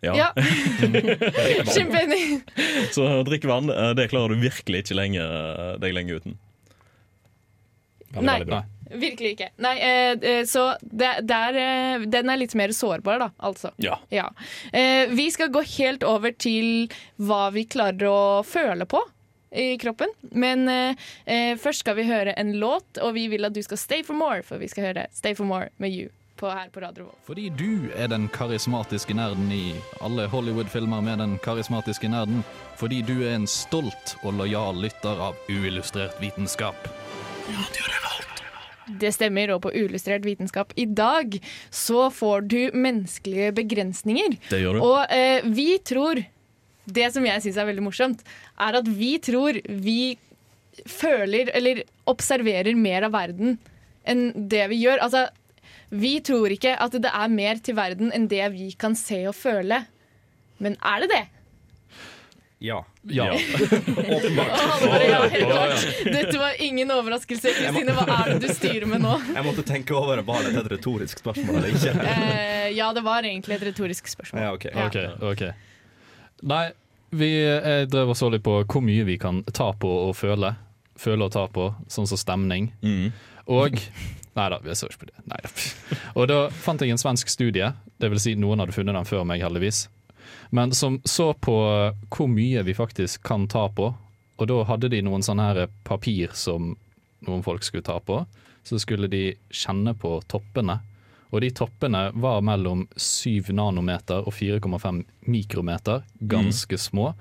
[0.00, 0.14] Ja.
[0.16, 0.28] Ja.
[1.74, 2.40] Kjempeenig.
[2.96, 5.26] Så drikk vann, eh, det klarer du virkelig ikke lenge,
[5.82, 6.38] deg lenge uten.
[8.10, 8.38] Veldig, Nei.
[8.38, 8.62] veldig bra.
[8.90, 9.48] Virkelig ikke.
[9.62, 13.70] Nei, eh, eh, så det, det er, eh, den er litt mer sårbar, da, altså.
[13.78, 14.00] Ja.
[14.10, 14.26] Ja.
[14.72, 16.88] Eh, vi skal gå helt over til
[17.22, 19.02] hva vi klarer å føle på
[19.54, 20.10] i kroppen.
[20.34, 20.94] Men eh,
[21.24, 24.18] eh, først skal vi høre en låt, og vi vil at du skal stay for
[24.18, 27.20] more, for vi skal høre Stay for more med You på, her på Radio Revolt.
[27.26, 32.42] Fordi du er den karismatiske nerden i alle Hollywood-filmer med den karismatiske nerden.
[32.80, 36.88] Fordi du er en stolt og lojal lytter av uillustrert vitenskap.
[39.00, 41.36] Det stemmer, og på Uillustrert vitenskap i dag
[41.70, 44.34] så får du menneskelige begrensninger.
[44.50, 44.84] Det gjør du.
[44.88, 46.22] Og eh, vi tror
[46.90, 48.24] det som jeg syns er veldig morsomt,
[48.58, 50.16] er at vi tror vi
[50.88, 53.58] føler eller observerer mer av verden
[54.08, 55.02] enn det vi gjør.
[55.04, 55.26] Altså,
[55.90, 59.36] vi tror ikke at det er mer til verden enn det vi kan se og
[59.38, 59.84] føle.
[60.62, 61.24] Men er det det?
[62.62, 62.84] Ja.
[63.02, 63.32] Ja.
[63.96, 64.50] Åpenbart.
[64.52, 65.60] Å.
[66.04, 67.54] Dette var ingen overraskelse.
[67.56, 69.14] Kristine, hva er det du styrer med nå?
[69.32, 71.94] Jeg måtte tenke over var det et retorisk spørsmål eller ikke.
[72.10, 74.42] Eh, ja, det var egentlig et retorisk spørsmål.
[74.42, 74.66] Ja, ok.
[74.74, 74.86] Ja.
[74.86, 75.32] OK.
[75.32, 76.62] ok Nei,
[77.16, 77.30] vi
[77.90, 80.52] drev og så litt på hvor mye vi kan ta på og føle.
[81.00, 82.70] Føle og ta på, sånn som stemning.
[82.84, 83.08] Mm.
[83.50, 83.80] Og
[84.36, 85.24] Nei da, vi så ikke på det.
[85.26, 85.50] Neida.
[86.14, 89.24] Og da fant jeg en svensk studie, det vil si noen hadde funnet den før
[89.26, 89.88] meg, heldigvis,
[90.50, 91.56] men som så på
[92.10, 93.92] hvor mye vi faktisk kan ta på.
[94.40, 96.74] Og da hadde de noen sånne her papir som
[97.26, 98.22] noen folk skulle ta på.
[98.66, 100.80] Så skulle de kjenne på toppene.
[101.30, 107.12] Og de toppene var mellom 7 nanometer og 4,5 mikrometer, ganske små.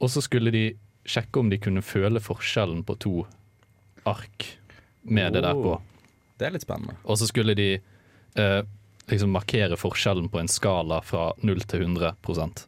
[0.00, 0.64] Og så skulle de
[1.04, 3.16] sjekke om de kunne føle forskjellen på to
[4.08, 4.46] ark
[5.02, 5.76] med det der på.
[6.38, 6.96] Det er litt spennende.
[7.04, 8.62] Og så skulle de eh,
[9.10, 12.66] liksom markere forskjellen på en skala fra 0 til 100%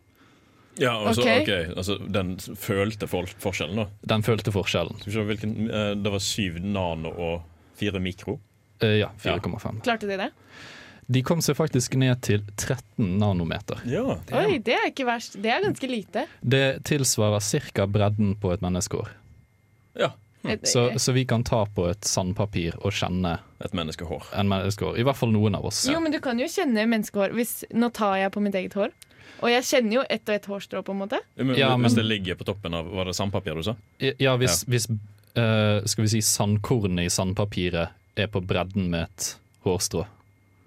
[0.76, 1.42] Ja, altså, okay.
[1.42, 3.86] Okay, altså Den følte for forskjellen, da.
[4.14, 4.98] Den følte forskjellen.
[4.98, 7.44] Skal vi se hvilken eh, Det var 7 nano og
[7.78, 8.40] 4 mikro.
[8.82, 9.82] Eh, ja, 4,5.
[9.86, 10.30] Klarte de det?
[11.06, 13.82] De kom seg faktisk ned til 13 nanometer.
[13.86, 14.16] Ja.
[14.40, 15.36] Oi, det er ikke verst.
[15.42, 16.26] Det er ganske lite.
[16.40, 17.44] Det tilsvarer
[17.74, 17.86] ca.
[17.86, 19.14] bredden på et menneskeår.
[20.00, 20.14] ja.
[20.44, 20.58] Hm.
[20.62, 24.26] Så, så vi kan ta på et sandpapir og kjenne Et menneskehår.
[24.36, 24.98] en menneskehår.
[25.00, 25.86] I hvert fall noen av oss.
[25.88, 27.32] Jo, men du kan jo kjenne menneskehår.
[27.36, 28.92] Hvis, nå tar jeg på mitt eget hår.
[29.40, 31.20] Og jeg kjenner jo ett og ett hårstrå, på en måte.
[31.36, 33.74] Men, Ja, Hvis det ligger på toppen av Var det sandpapir du sa?
[33.98, 39.36] Ja, hvis, hvis uh, skal vi si sandkornet i sandpapiret er på bredden med et
[39.64, 40.06] hårstrå,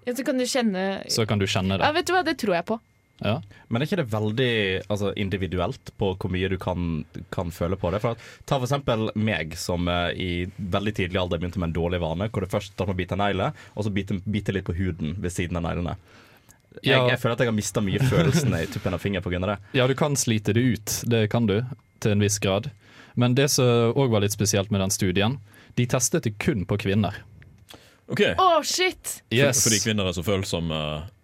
[0.04, 1.84] Ja, så kan du kjenne så kan du kjenne det.
[1.84, 2.78] Ja, vet du hva, det tror jeg på.
[3.18, 3.40] Ja.
[3.68, 4.50] Men er ikke det veldig
[4.86, 7.04] altså, individuelt på hvor mye du kan,
[7.34, 8.00] kan føle på det?
[8.04, 12.00] For at, ta eksempel meg, som uh, i veldig tidlig alder begynte med en dårlig
[12.04, 14.76] vane, hvor det først starter med å bite negler, og så bite, bite litt på
[14.78, 15.96] huden ved siden av neglene.
[16.78, 17.08] Jeg, Ja.
[17.10, 19.46] jeg føler at jeg har mista mye følelsene i tuppen av fingeren pga.
[19.50, 19.58] det.
[19.80, 21.64] Ja, du kan slite det ut, det kan du,
[21.98, 22.70] til en viss grad.
[23.18, 25.40] Men det som òg var litt spesielt med den studien,
[25.74, 27.16] de testet det kun på kvinner.
[28.08, 28.22] OK.
[28.38, 29.22] Oh, shit!
[29.34, 29.64] Yes.
[29.66, 30.78] Fordi kvinner er så følsomme.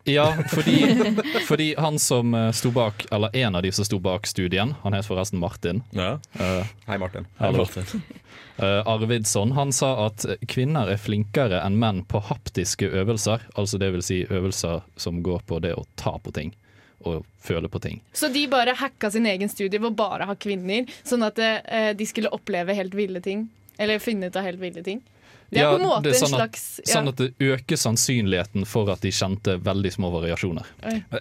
[0.04, 1.14] Ja, fordi,
[1.48, 4.92] fordi han som eh, sto bak, eller en av de som sto bak studien, han
[4.92, 5.80] het forresten Martin.
[5.96, 6.18] Ja.
[6.40, 7.24] Uh, Hei, Martin.
[7.38, 8.02] Hei, Martin.
[8.60, 13.48] Uh, Arvidsson, han sa at kvinner er flinkere enn menn på haptiske øvelser.
[13.56, 16.52] Altså det vil si øvelser som går på det å ta på ting
[17.04, 17.98] og føle på ting.
[18.16, 21.90] Så de bare hacka sin egen studie ved å bare ha kvinner, sånn at uh,
[21.96, 23.48] de skulle oppleve helt ville ting?
[23.80, 25.00] Eller finne ut av helt ville ting?
[25.54, 26.88] Det er Ja, på en måte det er en slags at-.
[26.90, 30.66] Sånn at det øker sannsynligheten for at de kjente veldig små variasjoner.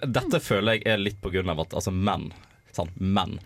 [0.04, 2.32] Dette føler jeg er litt på grunn av at altså, menn
[2.74, 2.90] Sant?
[2.96, 3.38] men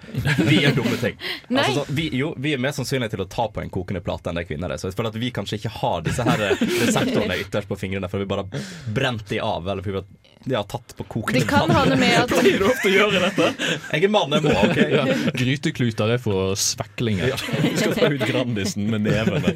[0.48, 1.18] Vi gjør dumme ting.
[1.58, 4.30] Altså, så, vi, jo, vi er mer sannsynlige til å ta på en kokende plate
[4.30, 4.78] enn det kvinner er.
[4.80, 8.10] Så jeg føler at vi kanskje ikke har disse her eh, reseptorene ytterst på fingrene,
[8.12, 9.66] for vi bare har brent de av.
[9.66, 12.62] Eller fordi vi har, de har tatt på kokende Det kan ha med at Pleier
[12.62, 13.48] du ofte å gjøre dette?
[13.90, 14.80] Jeg er mann, jeg må, OK?
[14.94, 15.06] Ja,
[15.40, 17.34] grytekluter er for sveklinger.
[17.64, 19.54] Du skal ta ut Grandisen med nevene.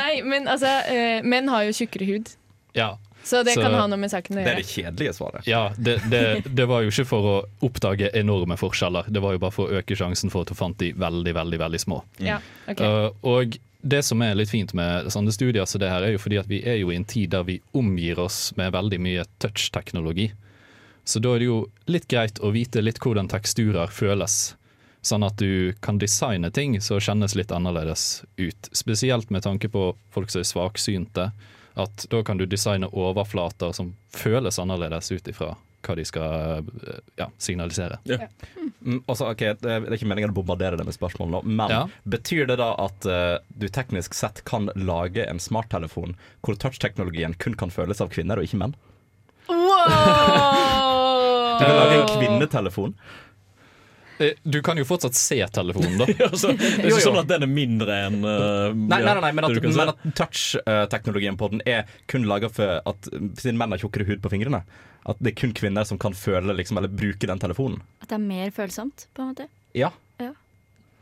[0.00, 2.34] Nei, men altså, eh, menn har jo tjukkere hud.
[2.76, 4.44] Ja, Så det Så- kan ha noe med saken å gjøre?
[4.44, 5.46] Det er det kjedelige svaret.
[5.46, 9.38] ja det, det, det var jo ikke for å oppdage enorme forskjeller, det var jo
[9.38, 12.02] bare for å øke sjansen for at du fant de veldig, veldig, veldig små.
[12.18, 12.80] Ja, ok.
[12.80, 16.20] Uh, og det som er litt fint med sånne studier så det her, er jo
[16.20, 19.24] fordi at vi er jo i en tid der vi omgir oss med veldig mye
[19.40, 20.30] touch-teknologi.
[21.04, 24.54] Så da er det jo litt greit å vite litt hvordan teksturer føles.
[25.02, 28.68] Sånn at du kan designe ting som kjennes litt annerledes ut.
[28.76, 31.30] Spesielt med tanke på folk som er svaksynte.
[31.80, 36.98] At da kan du designe overflater som føles annerledes ut ifra hva de skal uh,
[37.16, 37.96] ja, signalisere.
[38.84, 41.78] Mm, også, okay, Det er ikke meningen å bombardere det med spørsmål nå, men Ja.
[42.04, 46.12] betyr det da at uh, du teknisk sett kan lage en smarttelefon
[46.44, 48.76] hvor touchteknologien kun kan føles av kvinner og ikke menn?
[49.48, 51.56] Wow!
[51.60, 52.94] Du kan lage en kvinnetelefon.
[54.20, 56.06] Eh, Du kan jo fortsatt se telefonen, da.
[56.30, 57.04] Altså, det er ikke jo.
[57.08, 60.04] sånn at den er mindre enn uh, Nei, nei, nei, nei men at, men at
[60.18, 64.62] touch-teknologien på den er kun laga for at siden menn har tjukkere hud på fingrene,
[65.08, 67.80] at det er kun kvinner som kan føle liksom, eller bruke den telefonen.
[68.04, 69.48] At det er mer følsomt, på en måte.
[69.78, 69.92] Ja.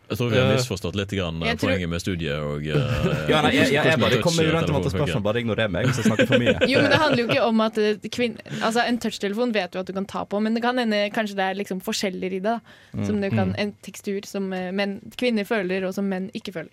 [0.09, 2.39] Jeg tror vi har Eh, misforstått litt grann, uh, tror- poenget med studiet.
[2.41, 5.69] Og, uh, ja nei, jeg, jeg, jeg bare kommer rundt masse touch-telefonen spørsmål, bare ignorer
[5.75, 6.55] meg hvis jeg snakker for mye.
[6.73, 8.39] Jo, men Det handler jo ikke om at eh, kvinn...
[8.63, 11.37] Altså, En touchtelefon vet du at du kan ta på, men det kan hende kanskje
[11.37, 12.57] det er liksom forskjeller i det.
[12.97, 16.53] da Som du kan, En tekstur som eh, menn, kvinner føler, og som menn ikke
[16.57, 16.73] føler.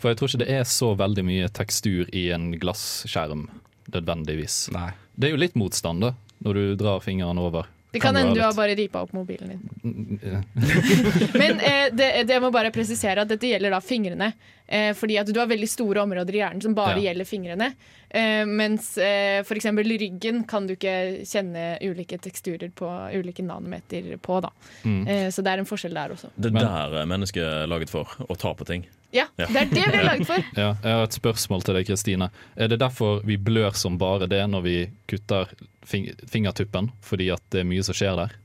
[0.00, 3.48] For jeg tror ikke det er så veldig mye tekstur i en glasskjerm,
[3.92, 4.70] nødvendigvis.
[4.72, 4.90] Nei.
[5.20, 6.14] Det er jo litt motstand, da,
[6.46, 7.68] når du drar fingeren over.
[7.92, 10.20] Det kan hende du har bare ripa opp mobilen din.
[10.22, 10.40] Ja.
[11.40, 14.28] Men eh, det, det må bare presisere at dette gjelder da fingrene.
[14.70, 17.08] Eh, fordi at du har veldig store områder i hjernen som bare Ja.
[17.10, 17.72] gjelder fingrene.
[18.10, 19.66] Eh, mens eh, f.eks.
[19.74, 20.94] ryggen kan du ikke
[21.26, 22.86] kjenne ulike teksturer på,
[23.18, 24.38] ulike nanometer på.
[24.46, 24.52] da.
[24.84, 25.02] Mm.
[25.08, 26.30] Eh, så det er en forskjell der også.
[26.36, 28.86] Det er der er mennesket laget for, å ta på ting.
[29.12, 30.44] Ja, det er det vi er laget for.
[30.60, 32.28] Ja, jeg har et spørsmål til deg, Kristine.
[32.56, 34.76] Er det derfor vi blør som bare det når vi
[35.10, 35.50] kutter
[35.86, 36.92] fing fingertuppen?
[37.02, 38.36] Fordi at det er mye som skjer der?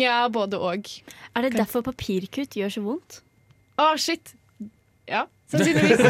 [0.00, 0.88] Ja, både og.
[1.36, 3.20] Er det derfor papirkutt gjør så vondt?
[3.78, 4.32] Å, shit!
[5.06, 6.00] Ja, sannsynligvis.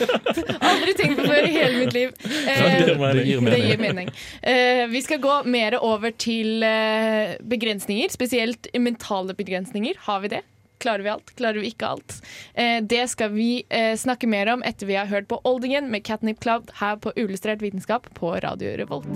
[0.70, 2.14] Aldri tenkt på før i hele mitt liv.
[2.24, 3.18] Eh, Det gir mening.
[3.18, 3.66] Det gir mening.
[3.66, 4.12] gir mening.
[4.40, 9.98] Eh, vi skal gå mer over til eh, begrensninger, spesielt mentale begrensninger.
[10.06, 10.40] Har vi det?
[10.80, 11.34] Klarer vi alt?
[11.36, 12.16] Klarer vi ikke alt?
[12.54, 16.06] Eh, det skal vi eh, snakke mer om etter vi har hørt på Oldingen med
[16.08, 19.10] Catnip Club her på Uillustrert vitenskap på Radio Revolt.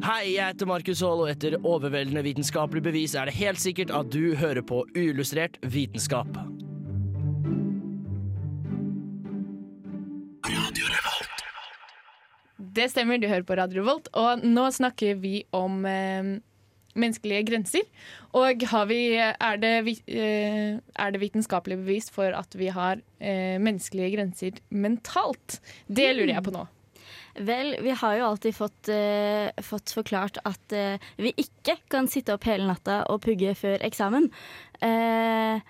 [0.00, 4.08] Hei, jeg heter Markus Haall, og etter overveldende vitenskapelig bevis er det helt sikkert at
[4.10, 6.40] du hører på uillustrert vitenskap.
[10.48, 11.44] Radio Revolt.
[12.80, 16.38] Det stemmer, du hører på Radio Revolt, og nå snakker vi om eh,
[16.98, 17.86] menneskelige grenser.
[18.38, 19.72] Og har vi, er, det,
[20.10, 25.60] eh, er det vitenskapelig bevis for at vi har eh, menneskelige grenser mentalt?
[25.86, 26.66] Det lurer jeg på nå.
[27.40, 32.34] Vel, vi har jo alltid fått, uh, fått forklart at uh, vi ikke kan sitte
[32.34, 34.26] opp hele natta og pugge før eksamen.
[34.82, 35.62] Uh,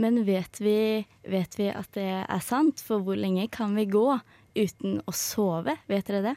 [0.00, 2.80] men vet vi, vet vi at det er sant?
[2.84, 4.08] For hvor lenge kan vi gå
[4.56, 5.76] uten å sove?
[5.88, 6.34] Vet dere det?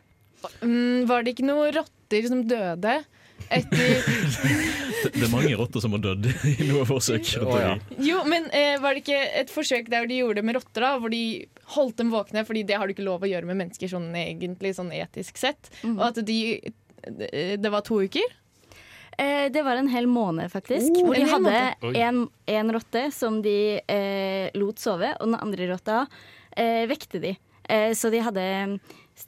[0.64, 3.00] Mm, var det ikke noen rotter som døde
[3.50, 4.02] etter
[5.00, 7.30] Det, det er mange rotter som har dødd i noe forsøk.
[7.44, 7.76] Oh, ja.
[8.04, 10.92] Jo, men eh, var det ikke et forsøk der de gjorde det med rotter, da?
[11.00, 11.24] Hvor de
[11.76, 14.74] holdt dem våkne, fordi det har du ikke lov å gjøre med mennesker sånn egentlig,
[14.76, 15.72] sånn etisk sett.
[15.88, 16.40] Og at de
[17.08, 18.36] det, det var to uker?
[19.20, 20.92] Eh, det var en hel måned, faktisk.
[20.96, 22.00] Oh, hvor de hadde.
[22.00, 26.06] En, en rotte som de eh, lot sove, og den andre rotta
[26.56, 27.36] eh, vekte de.
[27.70, 28.44] Eh, så de hadde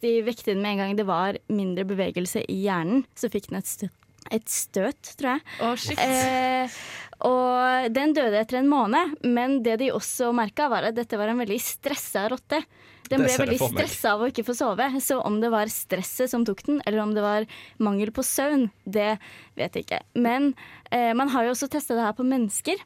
[0.01, 3.03] De vekte den med en gang det var mindre bevegelse i hjernen.
[3.15, 3.91] Så fikk den et, stø
[4.29, 5.79] et støt, tror jeg.
[5.81, 5.99] Shit.
[5.99, 6.81] Eh,
[7.27, 11.31] og den døde etter en måned, men det de også merka, var at dette var
[11.31, 12.63] en veldig stressa rotte.
[13.11, 14.87] Den ble veldig stressa av å ikke få sove.
[15.03, 17.47] Så om det var stresset som tok den, eller om det var
[17.83, 19.15] mangel på søvn, det
[19.59, 20.01] vet jeg ikke.
[20.15, 20.53] Men
[20.89, 22.81] eh, man har jo også testa det her på mennesker.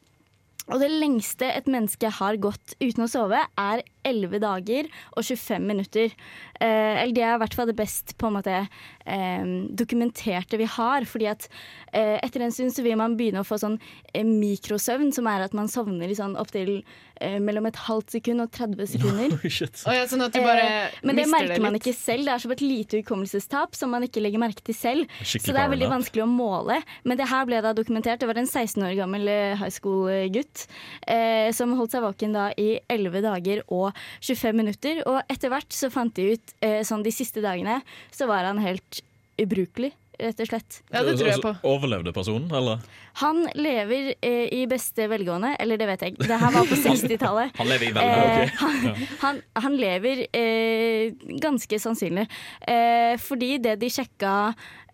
[0.66, 5.66] Og det lengste et menneske har gått uten å sove, er 11 dager og 25
[5.66, 6.14] minutter.
[6.60, 10.68] Eh, eller det er i hvert fall det best på en måte eh, dokumenterte vi
[10.78, 11.08] har.
[11.10, 11.48] Fordi at
[11.92, 13.80] eh, etter en stund så vil man begynne å få sånn
[14.14, 16.78] eh, mikrosøvn, som er at man sovner i sånn opptil
[17.20, 19.36] eh, mellom et halvt sekund og 30 sekunder.
[19.86, 19.94] Oh.
[19.94, 22.26] Ja, sånn at du bare Eh, Men det merker man ikke selv.
[22.26, 25.12] Det er som et lite hukommelsestap som man ikke legger merke til selv.
[25.22, 26.80] Skikkelig Så det er veldig vanskelig å måle.
[27.06, 28.22] Men det her ble da dokumentert.
[28.22, 30.66] Det var en 16 år gammel high school-gutt
[31.08, 35.04] eh, som holdt seg våken da i 11 dager og 25 minutter.
[35.10, 37.82] Og etter hvert så fant de ut eh, sånn de siste dagene
[38.14, 39.04] så var han helt
[39.42, 39.94] ubrukelig.
[40.16, 40.78] Rett og slett.
[40.94, 41.50] Ja, det tror jeg på.
[41.52, 42.84] Altså, Overlevde personen, eller?
[43.20, 46.16] Han lever eh, i beste velgående, eller det vet jeg.
[46.22, 47.52] Det her var på 60-tallet.
[47.60, 48.46] Han lever i velgående.
[48.46, 52.26] Eh, han, han, han lever eh, ganske sannsynlig.
[52.62, 54.36] Eh, fordi det de sjekka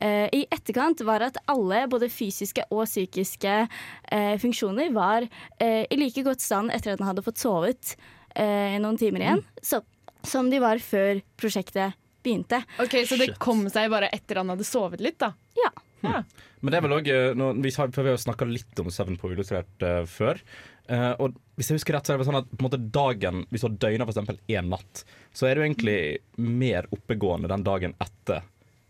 [0.01, 5.27] eh, i etterkant, var at alle, både fysiske og psykiske eh, funksjoner, var
[5.61, 7.93] eh, i like godt stand etter at han hadde fått sovet
[8.35, 9.81] eh, noen timer igjen, så,
[10.23, 12.61] som de var før prosjektet begynte.
[12.81, 15.33] Ok, Så det kom seg bare etter han hadde sovet litt, da?
[15.57, 15.71] Ja.
[16.01, 16.23] Ja.
[16.61, 20.03] Men det er vel også, eh, vi har, snakka litt om søvn på illustrert uh,
[20.09, 20.41] før.
[20.89, 23.43] Uh, og hvis jeg husker rett, så er det sånn at på en måte dagen
[23.53, 24.39] Hvis du har døgna f.eks.
[24.49, 25.99] én natt, så er du egentlig
[26.41, 28.41] mer oppegående den dagen etter.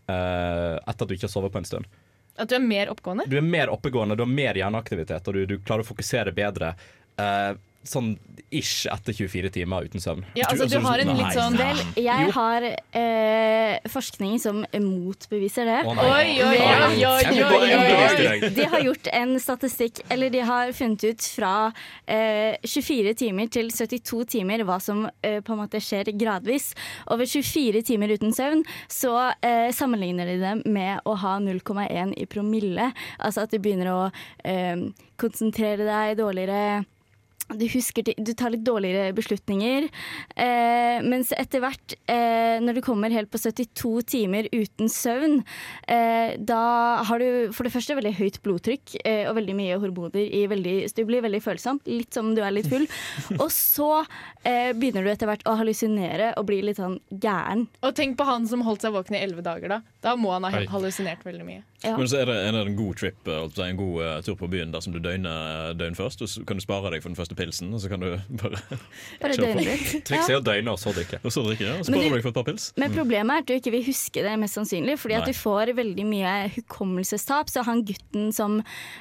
[0.08, 2.00] uh, etter at du ikke har sovet på en stund.
[2.40, 3.26] At du er mer oppegående?
[3.28, 6.72] Du er mer oppegående, du har mer hjerneaktivitet, og du, du klarer å fokusere bedre.
[7.20, 7.50] eh,
[7.88, 8.14] sånn
[8.52, 10.24] ish etter 24 timer uten søvn.
[10.36, 15.78] Ja, altså du har en litt sånn Vel, jeg har eh, forskning som motbeviser det.
[15.88, 18.50] Oi, oi, oi, oi.
[18.52, 21.54] De har gjort en statistikk, eller de har funnet ut fra
[22.06, 26.72] eh, 24 timer til 72 timer hva som eh, på en måte skjer gradvis.
[27.12, 32.28] Over 24 timer uten søvn så eh, sammenligner de det med å ha 0,1 i
[32.30, 32.92] promille.
[33.18, 34.02] Altså at du begynner å
[34.44, 34.88] eh,
[35.20, 36.82] konsentrere deg dårligere.
[37.58, 39.88] Du husker Du tar litt dårligere beslutninger.
[40.36, 45.40] Eh, mens etter hvert, eh, når du kommer helt på 72 timer uten søvn,
[45.88, 50.22] eh, da har du for det første veldig høyt blodtrykk eh, og veldig mye hormoner
[50.22, 52.86] i veldig Så du blir veldig følsom, litt som om du er litt full.
[53.42, 54.04] og så
[54.44, 57.66] eh, begynner du etter hvert å hallusinere og bli litt sånn gæren.
[57.82, 59.82] Og tenk på han som holdt seg våken i elleve dager, da.
[60.02, 61.62] Da må han ha hallusinert veldig mye.
[61.82, 61.96] Ja.
[61.98, 64.48] Men så er det, er det en god trip, eh, en god uh, tur på
[64.50, 66.22] byen dersom du døgner døgn først.
[66.22, 68.08] Og så kan du spare deg for den første pilsen, og så kan du
[68.40, 68.62] bare
[69.22, 70.02] Bare kjøre på.
[70.08, 71.20] Trikset er å døgne og så drikke.
[71.22, 71.76] Og så drikke, ja.
[71.82, 72.70] Og så Men du- for et par pils.
[72.80, 75.74] Men problemet er at du ikke vil huske det, mest sannsynlig, fordi at du får
[75.76, 77.50] veldig mye hukommelsestap.
[77.52, 78.60] Så han gutten som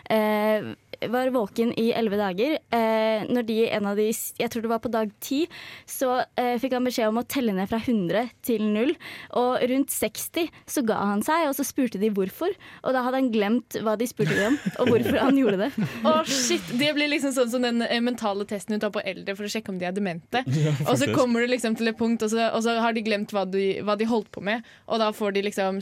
[0.10, 0.74] eh,
[1.10, 4.82] var våken i elleve dager, eh, når de en av de Jeg tror det var
[4.84, 5.44] på dag ti,
[5.90, 8.94] så eh, fikk han beskjed om å telle ned fra 100 til 0.
[9.40, 12.54] Og rundt 60 så ga han seg, og så spurte de hvorfor.
[12.84, 15.72] Og da hadde han glemt hva de spurte om, og hvorfor han gjorde det.
[16.08, 19.36] Å shit, Det blir liksom sånn som den eh, mentale testen du tar på eldre
[19.36, 20.44] for å sjekke om de er demente.
[20.90, 23.32] og så kommer du liksom til et punkt, og så, og så har de glemt
[23.34, 24.64] hva de, hva de holdt på med.
[24.88, 25.82] Og da får de liksom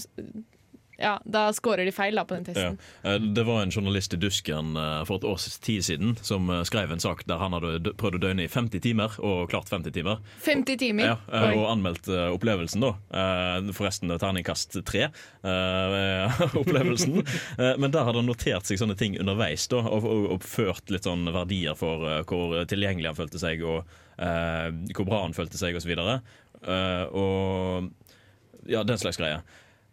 [1.00, 2.78] Ja, da scorer de feil da på den testen.
[3.06, 3.16] Ja.
[3.20, 6.92] Det var en journalist i Dusken eh, for et års tid siden som eh, skrev
[6.92, 10.20] en sak der han hadde prøvd å døgne i 50 timer, og klart 50 timer.
[10.44, 11.14] 50 timer.
[11.14, 12.92] Ja, eh, og anmeldt eh, opplevelsen, da.
[13.16, 15.08] Eh, Forresten terningkast tre.
[15.44, 17.22] eh, opplevelsen.
[17.58, 20.92] Eh, Men der hadde han notert seg sånne ting underveis, da, og, og, og ført
[20.92, 23.88] litt sånn verdier for eh, hvor tilgjengelig han følte seg, og
[24.20, 25.96] eh, hvor bra han følte seg, osv.
[26.60, 29.46] Uh, og ja, den slags greier.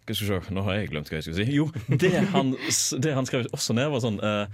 [0.06, 1.52] Skal vi se, Nå har jeg glemt hva jeg skulle si.
[1.56, 2.54] Jo, det han,
[3.02, 4.46] det han skrev også ned, var sånn uh,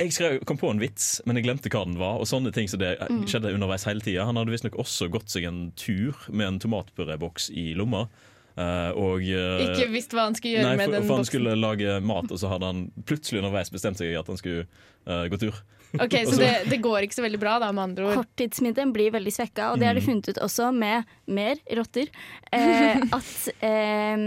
[0.00, 2.16] jeg skrev, kom på en vits, men jeg glemte hva den var.
[2.18, 3.26] Og sånne ting så det eh, Mm.
[3.30, 4.24] skjedde underveis hele tida.
[4.26, 8.08] Han hadde visstnok også gått seg en tur med en tomatpuréboks i lomma.
[8.56, 11.54] eh, og Ikke visst hva han skulle gjøre Nei, med for, den for han skulle
[11.54, 14.64] lage mat, og så hadde han plutselig underveis bestemt seg at han skulle
[15.06, 15.60] uh, gå tur.
[15.94, 18.16] Ok, Så det, det går ikke så veldig bra, da, med andre ord.
[18.18, 20.08] Korttidsminnet blir veldig svekka, og det har de Mm.
[20.08, 22.10] funnet ut også med mer rotter.
[22.50, 23.30] Eh, at
[23.62, 24.26] eh,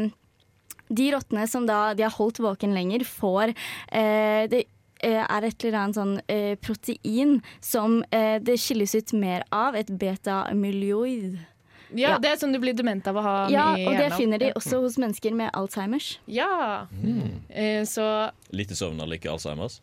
[0.90, 3.54] de rottene som da de har holdt våken lenger, får
[3.92, 4.64] eh, Det
[5.04, 9.76] eh, er et eller annet sånn eh, protein som eh, det skilles ut mer av,
[9.76, 11.38] et beta-amyloid.
[11.38, 12.18] Ja, Ja.
[12.20, 14.50] Det er sånn du blir dement av å ha Ja, i og det finner de
[14.60, 16.18] også hos mennesker med Alzheimers.
[16.28, 16.88] Ja.
[17.50, 19.80] Eh, Så Lite søvn eller like Alzheimers.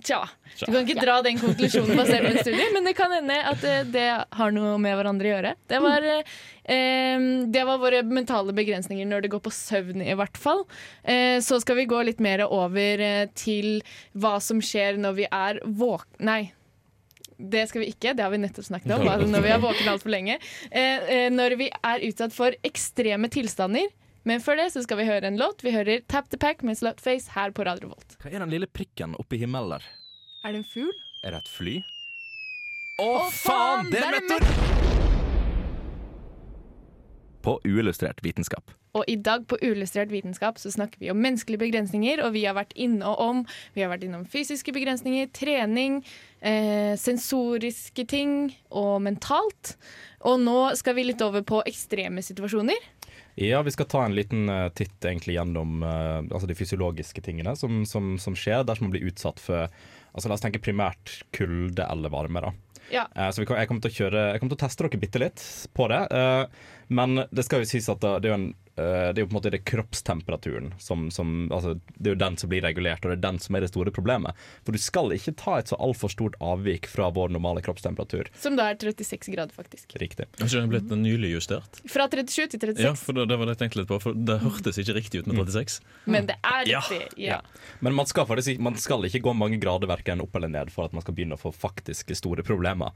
[0.00, 0.22] Tja.
[0.58, 3.64] Du kan ikke dra den konklusjonen basert på en studie, men det kan hende at
[3.66, 4.06] eh, det
[4.38, 5.52] har noe med hverandre å gjøre.
[5.70, 6.32] Det var, eh,
[6.76, 10.64] eh, det var våre mentale begrensninger når det går på søvn, i hvert fall.
[11.04, 15.30] Eh, så skal vi gå litt mer over eh, til hva som skjer når vi
[15.30, 16.08] er våk...
[16.24, 16.42] Nei.
[17.42, 19.08] Det skal vi ikke, det har vi nettopp snakket om.
[19.32, 20.36] Når vi er våkne altfor lenge.
[20.70, 23.88] Eh, eh, når vi er utsatt for ekstreme tilstander.
[24.24, 25.64] Men før det så skal vi høre en låt.
[25.66, 28.14] Vi hører Tap the Pack med Slutface her på Radio Volt.
[28.22, 29.88] Hva er den lille prikken oppi himmelen der?
[30.46, 30.92] Er det en fugl?
[31.26, 31.74] Er det et fly?
[33.02, 33.90] Å, faen!
[33.90, 34.46] Det er meteor!
[37.42, 38.70] På uillustrert vitenskap.
[38.92, 42.56] Og i dag på Uillustrert vitenskap så snakker vi om menneskelige begrensninger, og vi har
[42.58, 43.38] vært inne og om
[43.72, 46.02] Vi har vært innom fysiske begrensninger, trening,
[46.44, 49.76] eh, sensoriske ting og mentalt.
[50.28, 52.76] Og nå skal vi litt over på ekstreme situasjoner.
[53.34, 57.54] Ja, vi skal ta en liten eh, titt egentlig gjennom uh, altså de fysiologiske tingene
[57.56, 59.72] som, som, som skjer dersom man blir utsatt for
[60.12, 62.42] altså La oss tenke primært kulde eller varme.
[62.44, 62.52] da.
[62.92, 63.06] Ja.
[63.16, 65.44] Uh, så vi kan, jeg, kommer kjøre, jeg kommer til å teste dere bitte litt
[65.72, 66.02] på det.
[66.12, 69.28] eh, men det skal jo sies at det, er jo en eh, det er jo
[69.30, 73.04] på en måte det kroppstemperaturen som, som altså, Det er jo den som blir regulert,
[73.04, 74.38] og det er den som er det store problemet.
[74.66, 78.30] For du skal ikke ta et så altfor stort avvik fra vår normale kroppstemperatur.
[78.40, 79.94] Som da er 36 grader, faktisk.
[80.00, 80.28] Riktig.
[80.38, 81.82] Har ikke den blitt nylig justert?
[81.88, 82.82] Fra 37 til 36.
[82.86, 84.00] Ja, for det, det var det jeg tenkte litt på.
[84.02, 85.80] For det hørtes ikke riktig ut med 36.
[86.04, 86.82] Men det er Ja.
[86.82, 87.24] riktig.
[87.28, 87.40] Ja.
[87.80, 90.88] Men man skal, faktisk, man skal ikke gå mange grader verken opp eller ned for
[90.88, 92.92] at man skal begynne å få faktiske store problemer.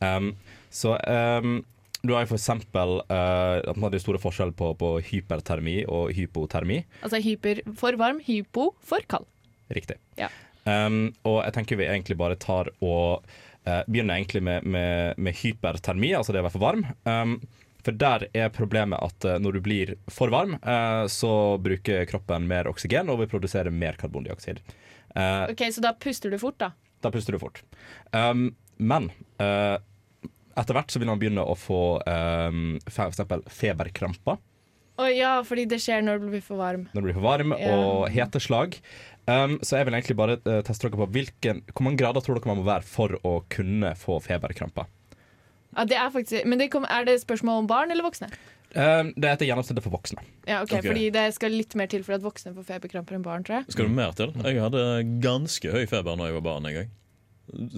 [0.00, 0.34] Um,
[0.74, 1.62] så um,
[2.04, 6.82] du har eksempel uh, at man hadde store forskjell på, på hypertermi og hypotermi.
[7.00, 9.26] Altså hyper for varm, hypo for kald.
[9.72, 9.96] Riktig.
[10.20, 10.28] Ja.
[10.68, 13.24] Um, og jeg tenker vi egentlig bare tar og
[13.66, 16.84] uh, begynner egentlig med, med, med hypertermi, altså det å være for varm.
[17.08, 17.38] Um,
[17.84, 22.48] for der er problemet at uh, når du blir for varm, uh, så bruker kroppen
[22.48, 24.60] mer oksygen, og vil produsere mer karbondioksid.
[25.14, 26.72] Uh, Ok, Så da puster du fort, da.
[27.04, 27.60] da puster du fort.
[28.12, 29.76] Um, men uh,
[30.56, 34.40] etter hvert så vil man begynne å få um, for eksempel feberkramper
[35.02, 36.86] Å ja, fordi det skjer når du blir for varm.
[36.92, 37.74] når du blir for varm, yeah.
[37.74, 38.76] og heteslag.
[39.26, 42.38] Um, så jeg vil egentlig bare uh, teste dere på hvilken, hvor mange grader tror
[42.38, 44.86] dere man må være for å kunne få feberkramper.
[45.74, 48.30] Ja, det er faktisk, men det kom, er det spørsmål om barn eller voksne?
[48.74, 50.22] Um, det er etter gjennomsnittet for voksne.
[50.46, 50.86] Ja, ok, Ok.
[50.90, 53.74] fordi det skal litt mer til for at voksne får feberkramper enn barn, tror jeg.
[53.74, 54.34] Skal du mer til?
[54.42, 54.84] Jeg hadde
[55.22, 56.94] ganske høy feber når jeg var barn en gang.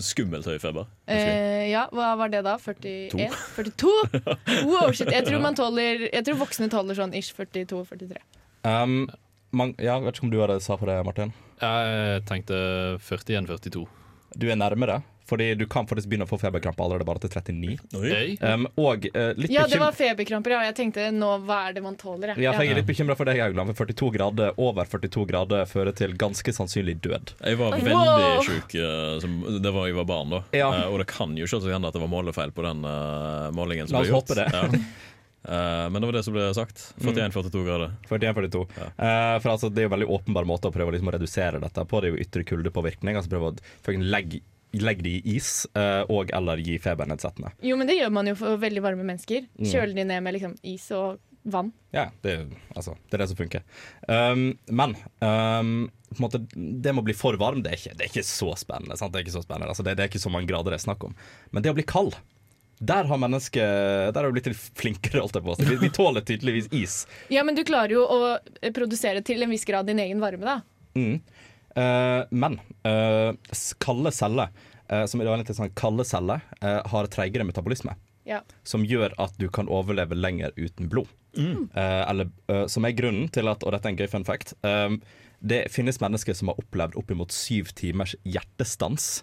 [0.00, 0.86] Skummelt høy feber.
[1.10, 2.54] Eh, ja, hva var det da?
[2.62, 3.34] 41?
[3.56, 3.92] 42?
[4.70, 5.10] Wow, shit.
[5.12, 8.22] Jeg tror, man tåler, jeg tror voksne tåler sånn ish 42-43.
[8.66, 9.04] Um,
[9.82, 11.34] ja, vet ikke om du hadde sa på det, Martin?
[11.62, 12.56] Jeg tenkte
[13.02, 13.84] 41-42.
[14.36, 15.00] Du er nærmere.
[15.26, 17.72] Fordi du kan faktisk begynne å få feberkrampe allerede bare til 39.
[18.40, 20.60] Um, og uh, litt Ja, det var feberkramper, ja.
[20.68, 22.34] Jeg tenkte nå, hva er det man tåler?
[22.34, 22.44] jeg?
[22.46, 23.74] ja, jeg er litt bekymra for deg, Haugland.
[23.78, 27.34] For 42 grader over 42 grader fører til ganske sannsynlig død.
[27.42, 28.44] Jeg var veldig Wow.
[28.46, 30.42] sjuk uh, som, Det var jeg var barn, da.
[30.54, 30.70] Ja.
[30.70, 32.86] Uh, og det kan jo ikke hende at det var målefeil på den
[33.56, 33.90] målingen.
[33.90, 34.30] som La oss ble gjort.
[34.30, 34.48] håpe det.
[34.54, 35.12] Ja.
[35.48, 36.82] Eh, men det var det som ble sagt.
[36.98, 37.92] 41-42 grader.
[38.08, 38.66] 41-42.
[38.82, 41.84] Eh, for altså, Det er jo veldig åpenbar måte å prøve liksom, å redusere dette
[41.86, 42.00] på.
[42.02, 43.18] Det er jo ytre kuldepåvirkning.
[43.18, 44.42] Altså prøve å legge,
[44.82, 47.52] legge det i is, eh, og eller gi febernedsettende.
[47.64, 49.48] Jo, men det gjør man jo for veldig varme mennesker.
[49.56, 51.72] Kjøler Kjøle de ned med liksom, is og vann.
[51.94, 52.38] Ja, det,
[52.74, 53.62] altså, det er det som funker.
[54.08, 55.74] Um, men um,
[56.18, 58.98] måte, det med å bli for varm, det er ikke, det er ikke så spennende.
[58.98, 59.14] Sant?
[59.14, 60.88] Det er ikke så spennende altså, det, det er ikke så mange grader det er
[60.88, 61.14] snakk om.
[61.54, 62.18] Men det å bli kald
[62.78, 65.22] der har mennesket Der har vi blitt litt flinkere.
[65.58, 67.06] Vi, vi tåler tydeligvis is.
[67.32, 68.18] Ja, men du klarer jo å
[68.76, 70.60] produsere til en viss grad din egen varme, da.
[70.92, 71.22] Mm.
[71.76, 72.58] Eh, men
[72.88, 73.32] eh,
[73.82, 74.50] kalde celler,
[74.88, 77.96] eh, som er litt sånn kalde celler har treigere metabolisme.
[78.26, 78.40] Ja.
[78.66, 81.10] Som gjør at du kan overleve lenger uten blod.
[81.36, 81.68] Mm.
[81.76, 82.32] Eh, eller,
[82.72, 84.56] som er grunnen til at, og dette er en gøy fun fact,
[85.46, 89.20] det finnes mennesker som har opplevd oppimot syv timers hjertestans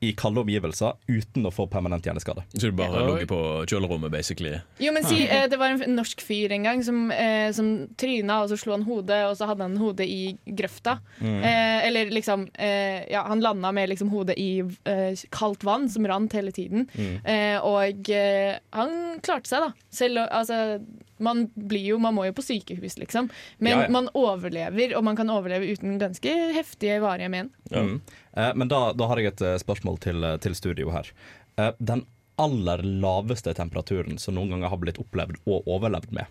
[0.00, 2.42] i kalde omgivelser uten å få permanent hjerneskade.
[2.54, 3.26] Så du bare Oi.
[3.28, 3.38] på
[3.68, 4.54] kjølerommet, basically.
[4.80, 8.42] Jo, men si, eh, Det var en norsk fyr en gang som, eh, som tryna,
[8.42, 11.00] og så slo han hodet, og så hadde han hodet i grøfta.
[11.20, 11.42] Mm.
[11.44, 16.06] Eh, eller liksom eh, Ja, han landa med liksom hodet i eh, kaldt vann som
[16.06, 16.88] rant hele tiden.
[16.96, 17.20] Mm.
[17.26, 19.72] Eh, og eh, han klarte seg, da.
[19.90, 20.80] Selv altså
[21.20, 23.28] man blir jo, man må jo på sykehus, liksom.
[23.58, 23.90] Men Ja, ja.
[23.94, 27.50] man overlever, og man kan overleve uten ganske heftige varige men.
[27.70, 28.00] Mm.
[28.36, 31.12] Eh, men da, da har jeg et eh, spørsmål til, eh, til studio her.
[31.60, 32.06] Eh, den
[32.40, 36.24] aller laveste temperaturen som noen ganger har blitt opplevd og overlevd med.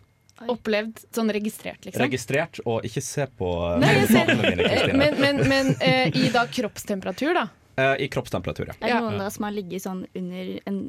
[0.50, 2.00] Opplevd sånn registrert, liksom.
[2.06, 6.08] Registrert, og ikke se på eh, Nei, jeg ser- mine, Eh, men men, men eh,
[6.16, 7.48] i da kroppstemperatur, da.
[7.80, 8.74] Eh, I kroppstemperatur, ja.
[8.82, 9.00] Er det Ja.
[9.06, 10.80] noen da som har ligget sånn under en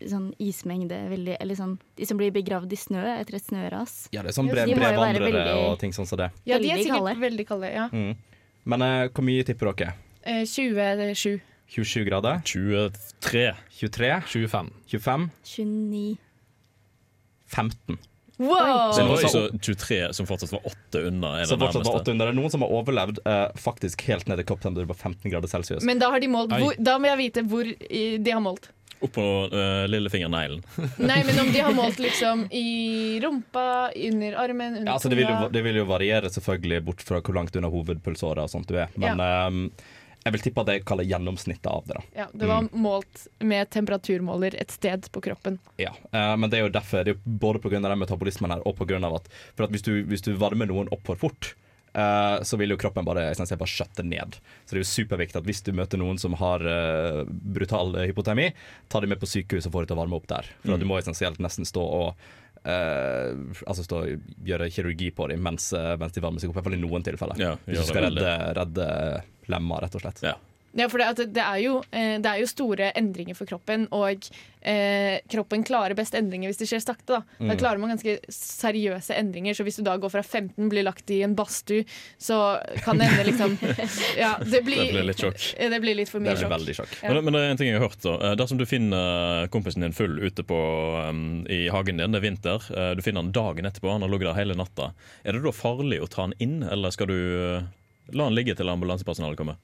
[0.00, 4.08] sånn ismengde veldig Eller sånn De som blir begravd i snø etter et snøras?
[4.12, 6.30] Ja, det er sånn brev, brevvandrere veldig- og ting sånn som det.
[6.44, 7.16] Ja, de er sikkert kalde.
[7.20, 7.72] veldig kalde.
[7.72, 7.88] Ja.
[7.92, 8.16] Mm.
[8.64, 9.94] Men uh, hvor mye tipper dere?
[10.24, 11.40] Eh, 27.
[11.68, 12.40] 27 grader?
[12.44, 13.54] 23.
[13.70, 14.22] 23?
[14.26, 14.70] 25.
[14.86, 15.30] 25?
[15.44, 16.18] 29
[17.46, 17.98] 15.
[18.36, 18.92] Wow!
[18.92, 22.12] Så, var så 23 som fortsatt var 8 unna, Så det fortsatt var nærmeste.
[22.12, 22.26] 800.
[22.26, 25.48] Det er noen som har overlevd eh, faktisk helt ned i kroppstemperatur på 15 grader
[25.48, 25.84] celsius.
[25.88, 28.70] Men da har de målt hvor, Da må jeg vite hvor de har målt.
[29.00, 30.62] Oppå uh, lillefingerneglen.
[30.96, 35.20] Nei, men om de har målt liksom i rumpa, under armen, under Ja, altså det,
[35.20, 38.72] vil jo, det vil jo variere selvfølgelig bort fra hvor langt unna hovedpulsåra og sånt
[38.72, 38.92] du er.
[39.00, 39.84] Men eh,
[40.26, 42.00] jeg vil tippe at jeg kaller gjennomsnittet av det.
[42.00, 45.60] da Ja, det var målt med temperaturmåler et sted på kroppen.
[45.78, 47.78] Ja, eh, men det er jo derfor Det er jo både pga.
[47.78, 51.06] den metabolismen her og av at, for at hvis, du, hvis du varmer noen opp
[51.06, 51.54] for fort,
[51.94, 54.38] eh, så vil jo kroppen bare, skjøtte ned.
[54.64, 58.50] Så det er jo superviktig at hvis du møter noen som har eh, brutal hypotermi,
[58.88, 60.50] ta dem med på sykehus og få dem til å varme opp der.
[60.64, 62.26] For at du må essensielt nesten stå og
[62.66, 66.56] eh, altså stå og gjøre kirurgi på dem mens, eh, mens de varmer seg opp.
[66.56, 67.40] I hvert fall i noen tilfeller.
[67.40, 68.90] Ja, hvis du skal redde, redde
[69.52, 70.22] lemmer, rett og slett.
[70.26, 70.36] Ja.
[70.76, 74.26] Ja, for det, det, er jo, eh, det er jo store endringer for kroppen, og
[74.60, 77.16] eh, kroppen klarer best endringer hvis det skjer sakte.
[77.16, 77.20] Da.
[77.38, 77.58] da Mm.
[77.62, 81.22] klarer man ganske seriøse endringer, så hvis du da går fra 15, blir lagt i
[81.24, 81.86] en badstue,
[82.20, 83.56] så kan det ende liksom
[84.20, 85.40] Ja, det blir, Det blir litt sjokk.
[85.56, 86.52] Det blir litt for mye sjokk.
[86.52, 86.92] veldig sjokk.
[87.02, 87.12] Ja.
[87.14, 88.00] Men, men det er en ting jeg har hørt.
[88.04, 90.58] da Eh, Dersom du finner kompisen din full ute på,
[91.08, 94.12] um, i hagen din, det er vinter, eh, du finner han dagen etterpå, han har
[94.12, 94.90] ligget der hele natta,
[95.24, 97.16] er det da farlig å ta han inn, eller skal du
[98.12, 99.56] la han ligge til ambulansepersonalet kommer?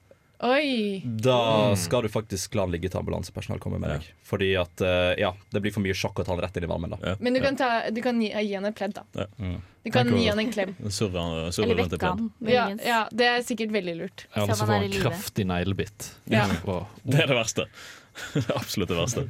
[0.43, 1.03] Oi!
[1.23, 3.99] Da skal du faktisk la ligge til ambulansepersonell kommer med Ja.
[4.01, 4.09] deg.
[4.27, 6.71] Fordi at eh, ja, det blir for mye sjokk å ta han rett inn i
[6.71, 6.91] varmen.
[6.91, 7.15] da Ja.
[7.21, 9.05] Men du kan, ta, du kan gi, gi han et pledd, da.
[9.15, 9.27] Ja.
[9.39, 9.61] Mm.
[9.85, 10.75] Du kan Tenk gi han en klem.
[10.91, 11.23] Surre,
[11.55, 12.31] surre Eller vekke han.
[12.47, 14.27] Ja, ja, det er sikkert veldig lurt.
[14.35, 16.11] Ja, Så får han en kraftig neglebitt.
[16.31, 16.49] Ja.
[17.05, 17.69] Det er det verste.
[18.61, 19.23] Absolutt det verste.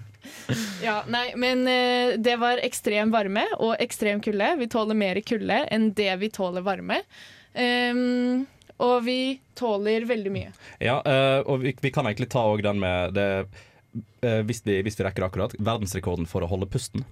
[0.83, 4.49] Ja, nei, men uh, det var ekstrem varme og ekstrem kulde.
[4.59, 6.99] Vi tåler mer kulde enn det vi tåler varme.
[7.55, 8.47] Ehm,
[8.83, 9.19] og vi
[9.59, 10.51] tåler veldig mye.
[10.83, 13.27] Ja, eh, og vi, vi kan egentlig ta òg den med det
[14.25, 15.55] eh, hvis, vi, hvis vi rekker akkurat.
[15.59, 17.05] Verdensrekorden for å holde pusten.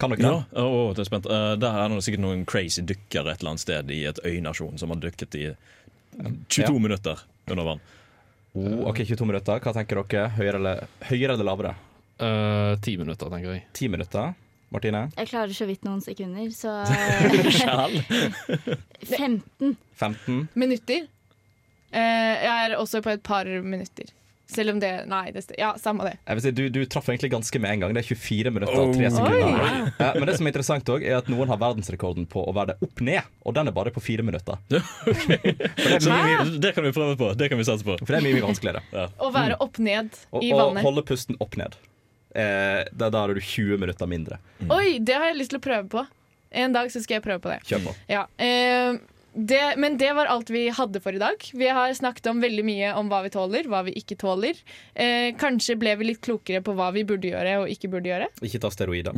[0.00, 0.62] Kan dere Ja, det?
[0.62, 1.28] Oh, det er spent.
[1.30, 4.76] Uh, der er det sikkert noen crazy dykkere et eller annet sted i et øynasjon
[4.82, 5.46] som har dykket i
[6.16, 6.72] 22 Ja.
[6.78, 7.80] minutter under vann.
[8.56, 9.60] Oh, ok, 22 minutter.
[9.60, 10.30] Hva tenker dere?
[10.38, 11.74] Høyere eller, høyere eller lavere?
[12.16, 13.64] Eh, Ti minutter, tenker jeg.
[13.76, 14.34] 10 minutter.
[14.74, 15.04] Martine?
[15.16, 16.72] Jeg klarer så vidt noen sekunder, så
[19.06, 19.76] 15.
[19.94, 20.48] 15?
[20.62, 21.06] Minutter.
[21.94, 24.10] Eh, jeg er også på et par minutter.
[24.46, 26.12] Selv om det Nei, det, ja, samme det.
[26.22, 27.94] Jeg vil si, du, du traff egentlig ganske med en gang.
[27.96, 29.16] Det er 24 minutter og 3 Oh.
[29.16, 29.64] sekunder.
[29.64, 29.90] Oi.
[29.98, 32.76] Ja, men det som er interessant også, er at noen har verdensrekorden på å være
[32.84, 34.60] opp ned, og den er bare på 4 minutter.
[34.70, 35.56] okay.
[35.56, 37.32] det mye, det kan vi prøve på.
[37.38, 37.96] Det kan vi satse på.
[37.98, 39.08] for det er mye, mye vanskeligere.
[39.18, 40.82] Å være opp ned i vannet.
[40.82, 41.74] og holde pusten opp ned.
[42.36, 44.40] Eh, da, da har du 20 minutter mindre.
[44.68, 46.06] Oi, det har jeg lyst til å prøve på.
[46.56, 47.60] En dag så skal jeg prøve på det.
[47.68, 47.94] Kjør på.
[48.12, 48.98] Ja, eh,
[49.36, 51.42] det, men det var alt vi hadde for i dag.
[51.52, 54.56] Vi har snakket om veldig mye om hva vi tåler, hva vi ikke tåler.
[54.94, 58.30] Eh, kanskje ble vi litt klokere på hva vi burde gjøre og ikke burde gjøre.
[58.48, 59.16] Ikke ta steroider.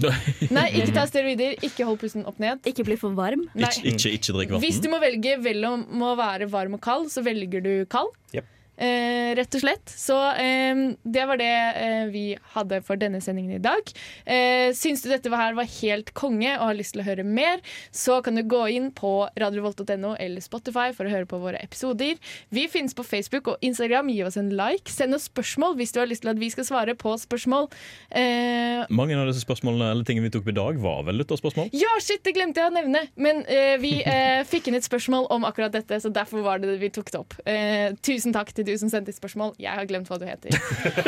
[0.56, 2.66] Nei, ikke ta steroider, ikke hold pusten opp ned.
[2.66, 3.46] Ikke bli for varm.
[3.54, 3.70] Nei.
[3.70, 7.22] Ikke, ikke, ikke drikk Hvis du må velge mellom å være varm og kald, så
[7.26, 8.10] velger du kald.
[8.34, 8.50] Jep.
[8.78, 9.90] Eh, rett og slett.
[9.90, 12.24] Så eh, det var det eh, vi
[12.54, 13.90] hadde for denne sendingen i dag.
[14.24, 17.24] Eh, syns du dette var her var helt konge og har lyst til å høre
[17.26, 17.62] mer,
[17.94, 22.16] så kan du gå inn på radiovolt.no eller Spotify for å høre på våre episoder.
[22.54, 24.12] Vi finnes på Facebook og Instagram.
[24.14, 24.90] Gi oss en like.
[24.92, 27.68] Send oss spørsmål hvis du har lyst til at vi skal svare på spørsmål.
[28.14, 31.72] Eh, Mange av disse spørsmålene eller tingene vi tok opp i dag, var vel lytterspørsmål?
[31.76, 33.04] ja, shit, det glemte jeg å nevne.
[33.18, 36.78] Men eh, vi eh, fikk inn et spørsmål om akkurat dette, så derfor var det
[36.80, 37.36] vi tok det opp.
[37.48, 39.54] Eh, tusen takk til du som sendte spørsmål.
[39.60, 40.54] Jeg har glemt hva du heter.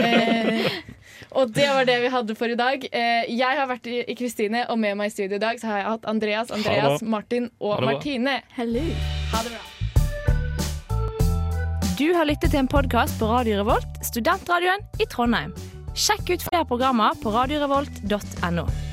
[0.00, 0.66] Eh,
[1.36, 2.84] og det var det vi hadde for i dag.
[2.90, 5.82] Eh, jeg har vært i Kristine, og med meg i studio i dag så har
[5.82, 7.02] jeg hatt Andreas, Andreas.
[7.02, 7.84] Martin og.
[7.84, 8.40] Martine.
[8.56, 8.84] Hello.
[9.34, 9.66] Ha det bra.
[12.00, 15.52] Du har lyttet til en podkast på Radio Revolt, studentradioen i Trondheim.
[15.92, 18.89] Sjekk ut flere programmer på radiorevolt.no.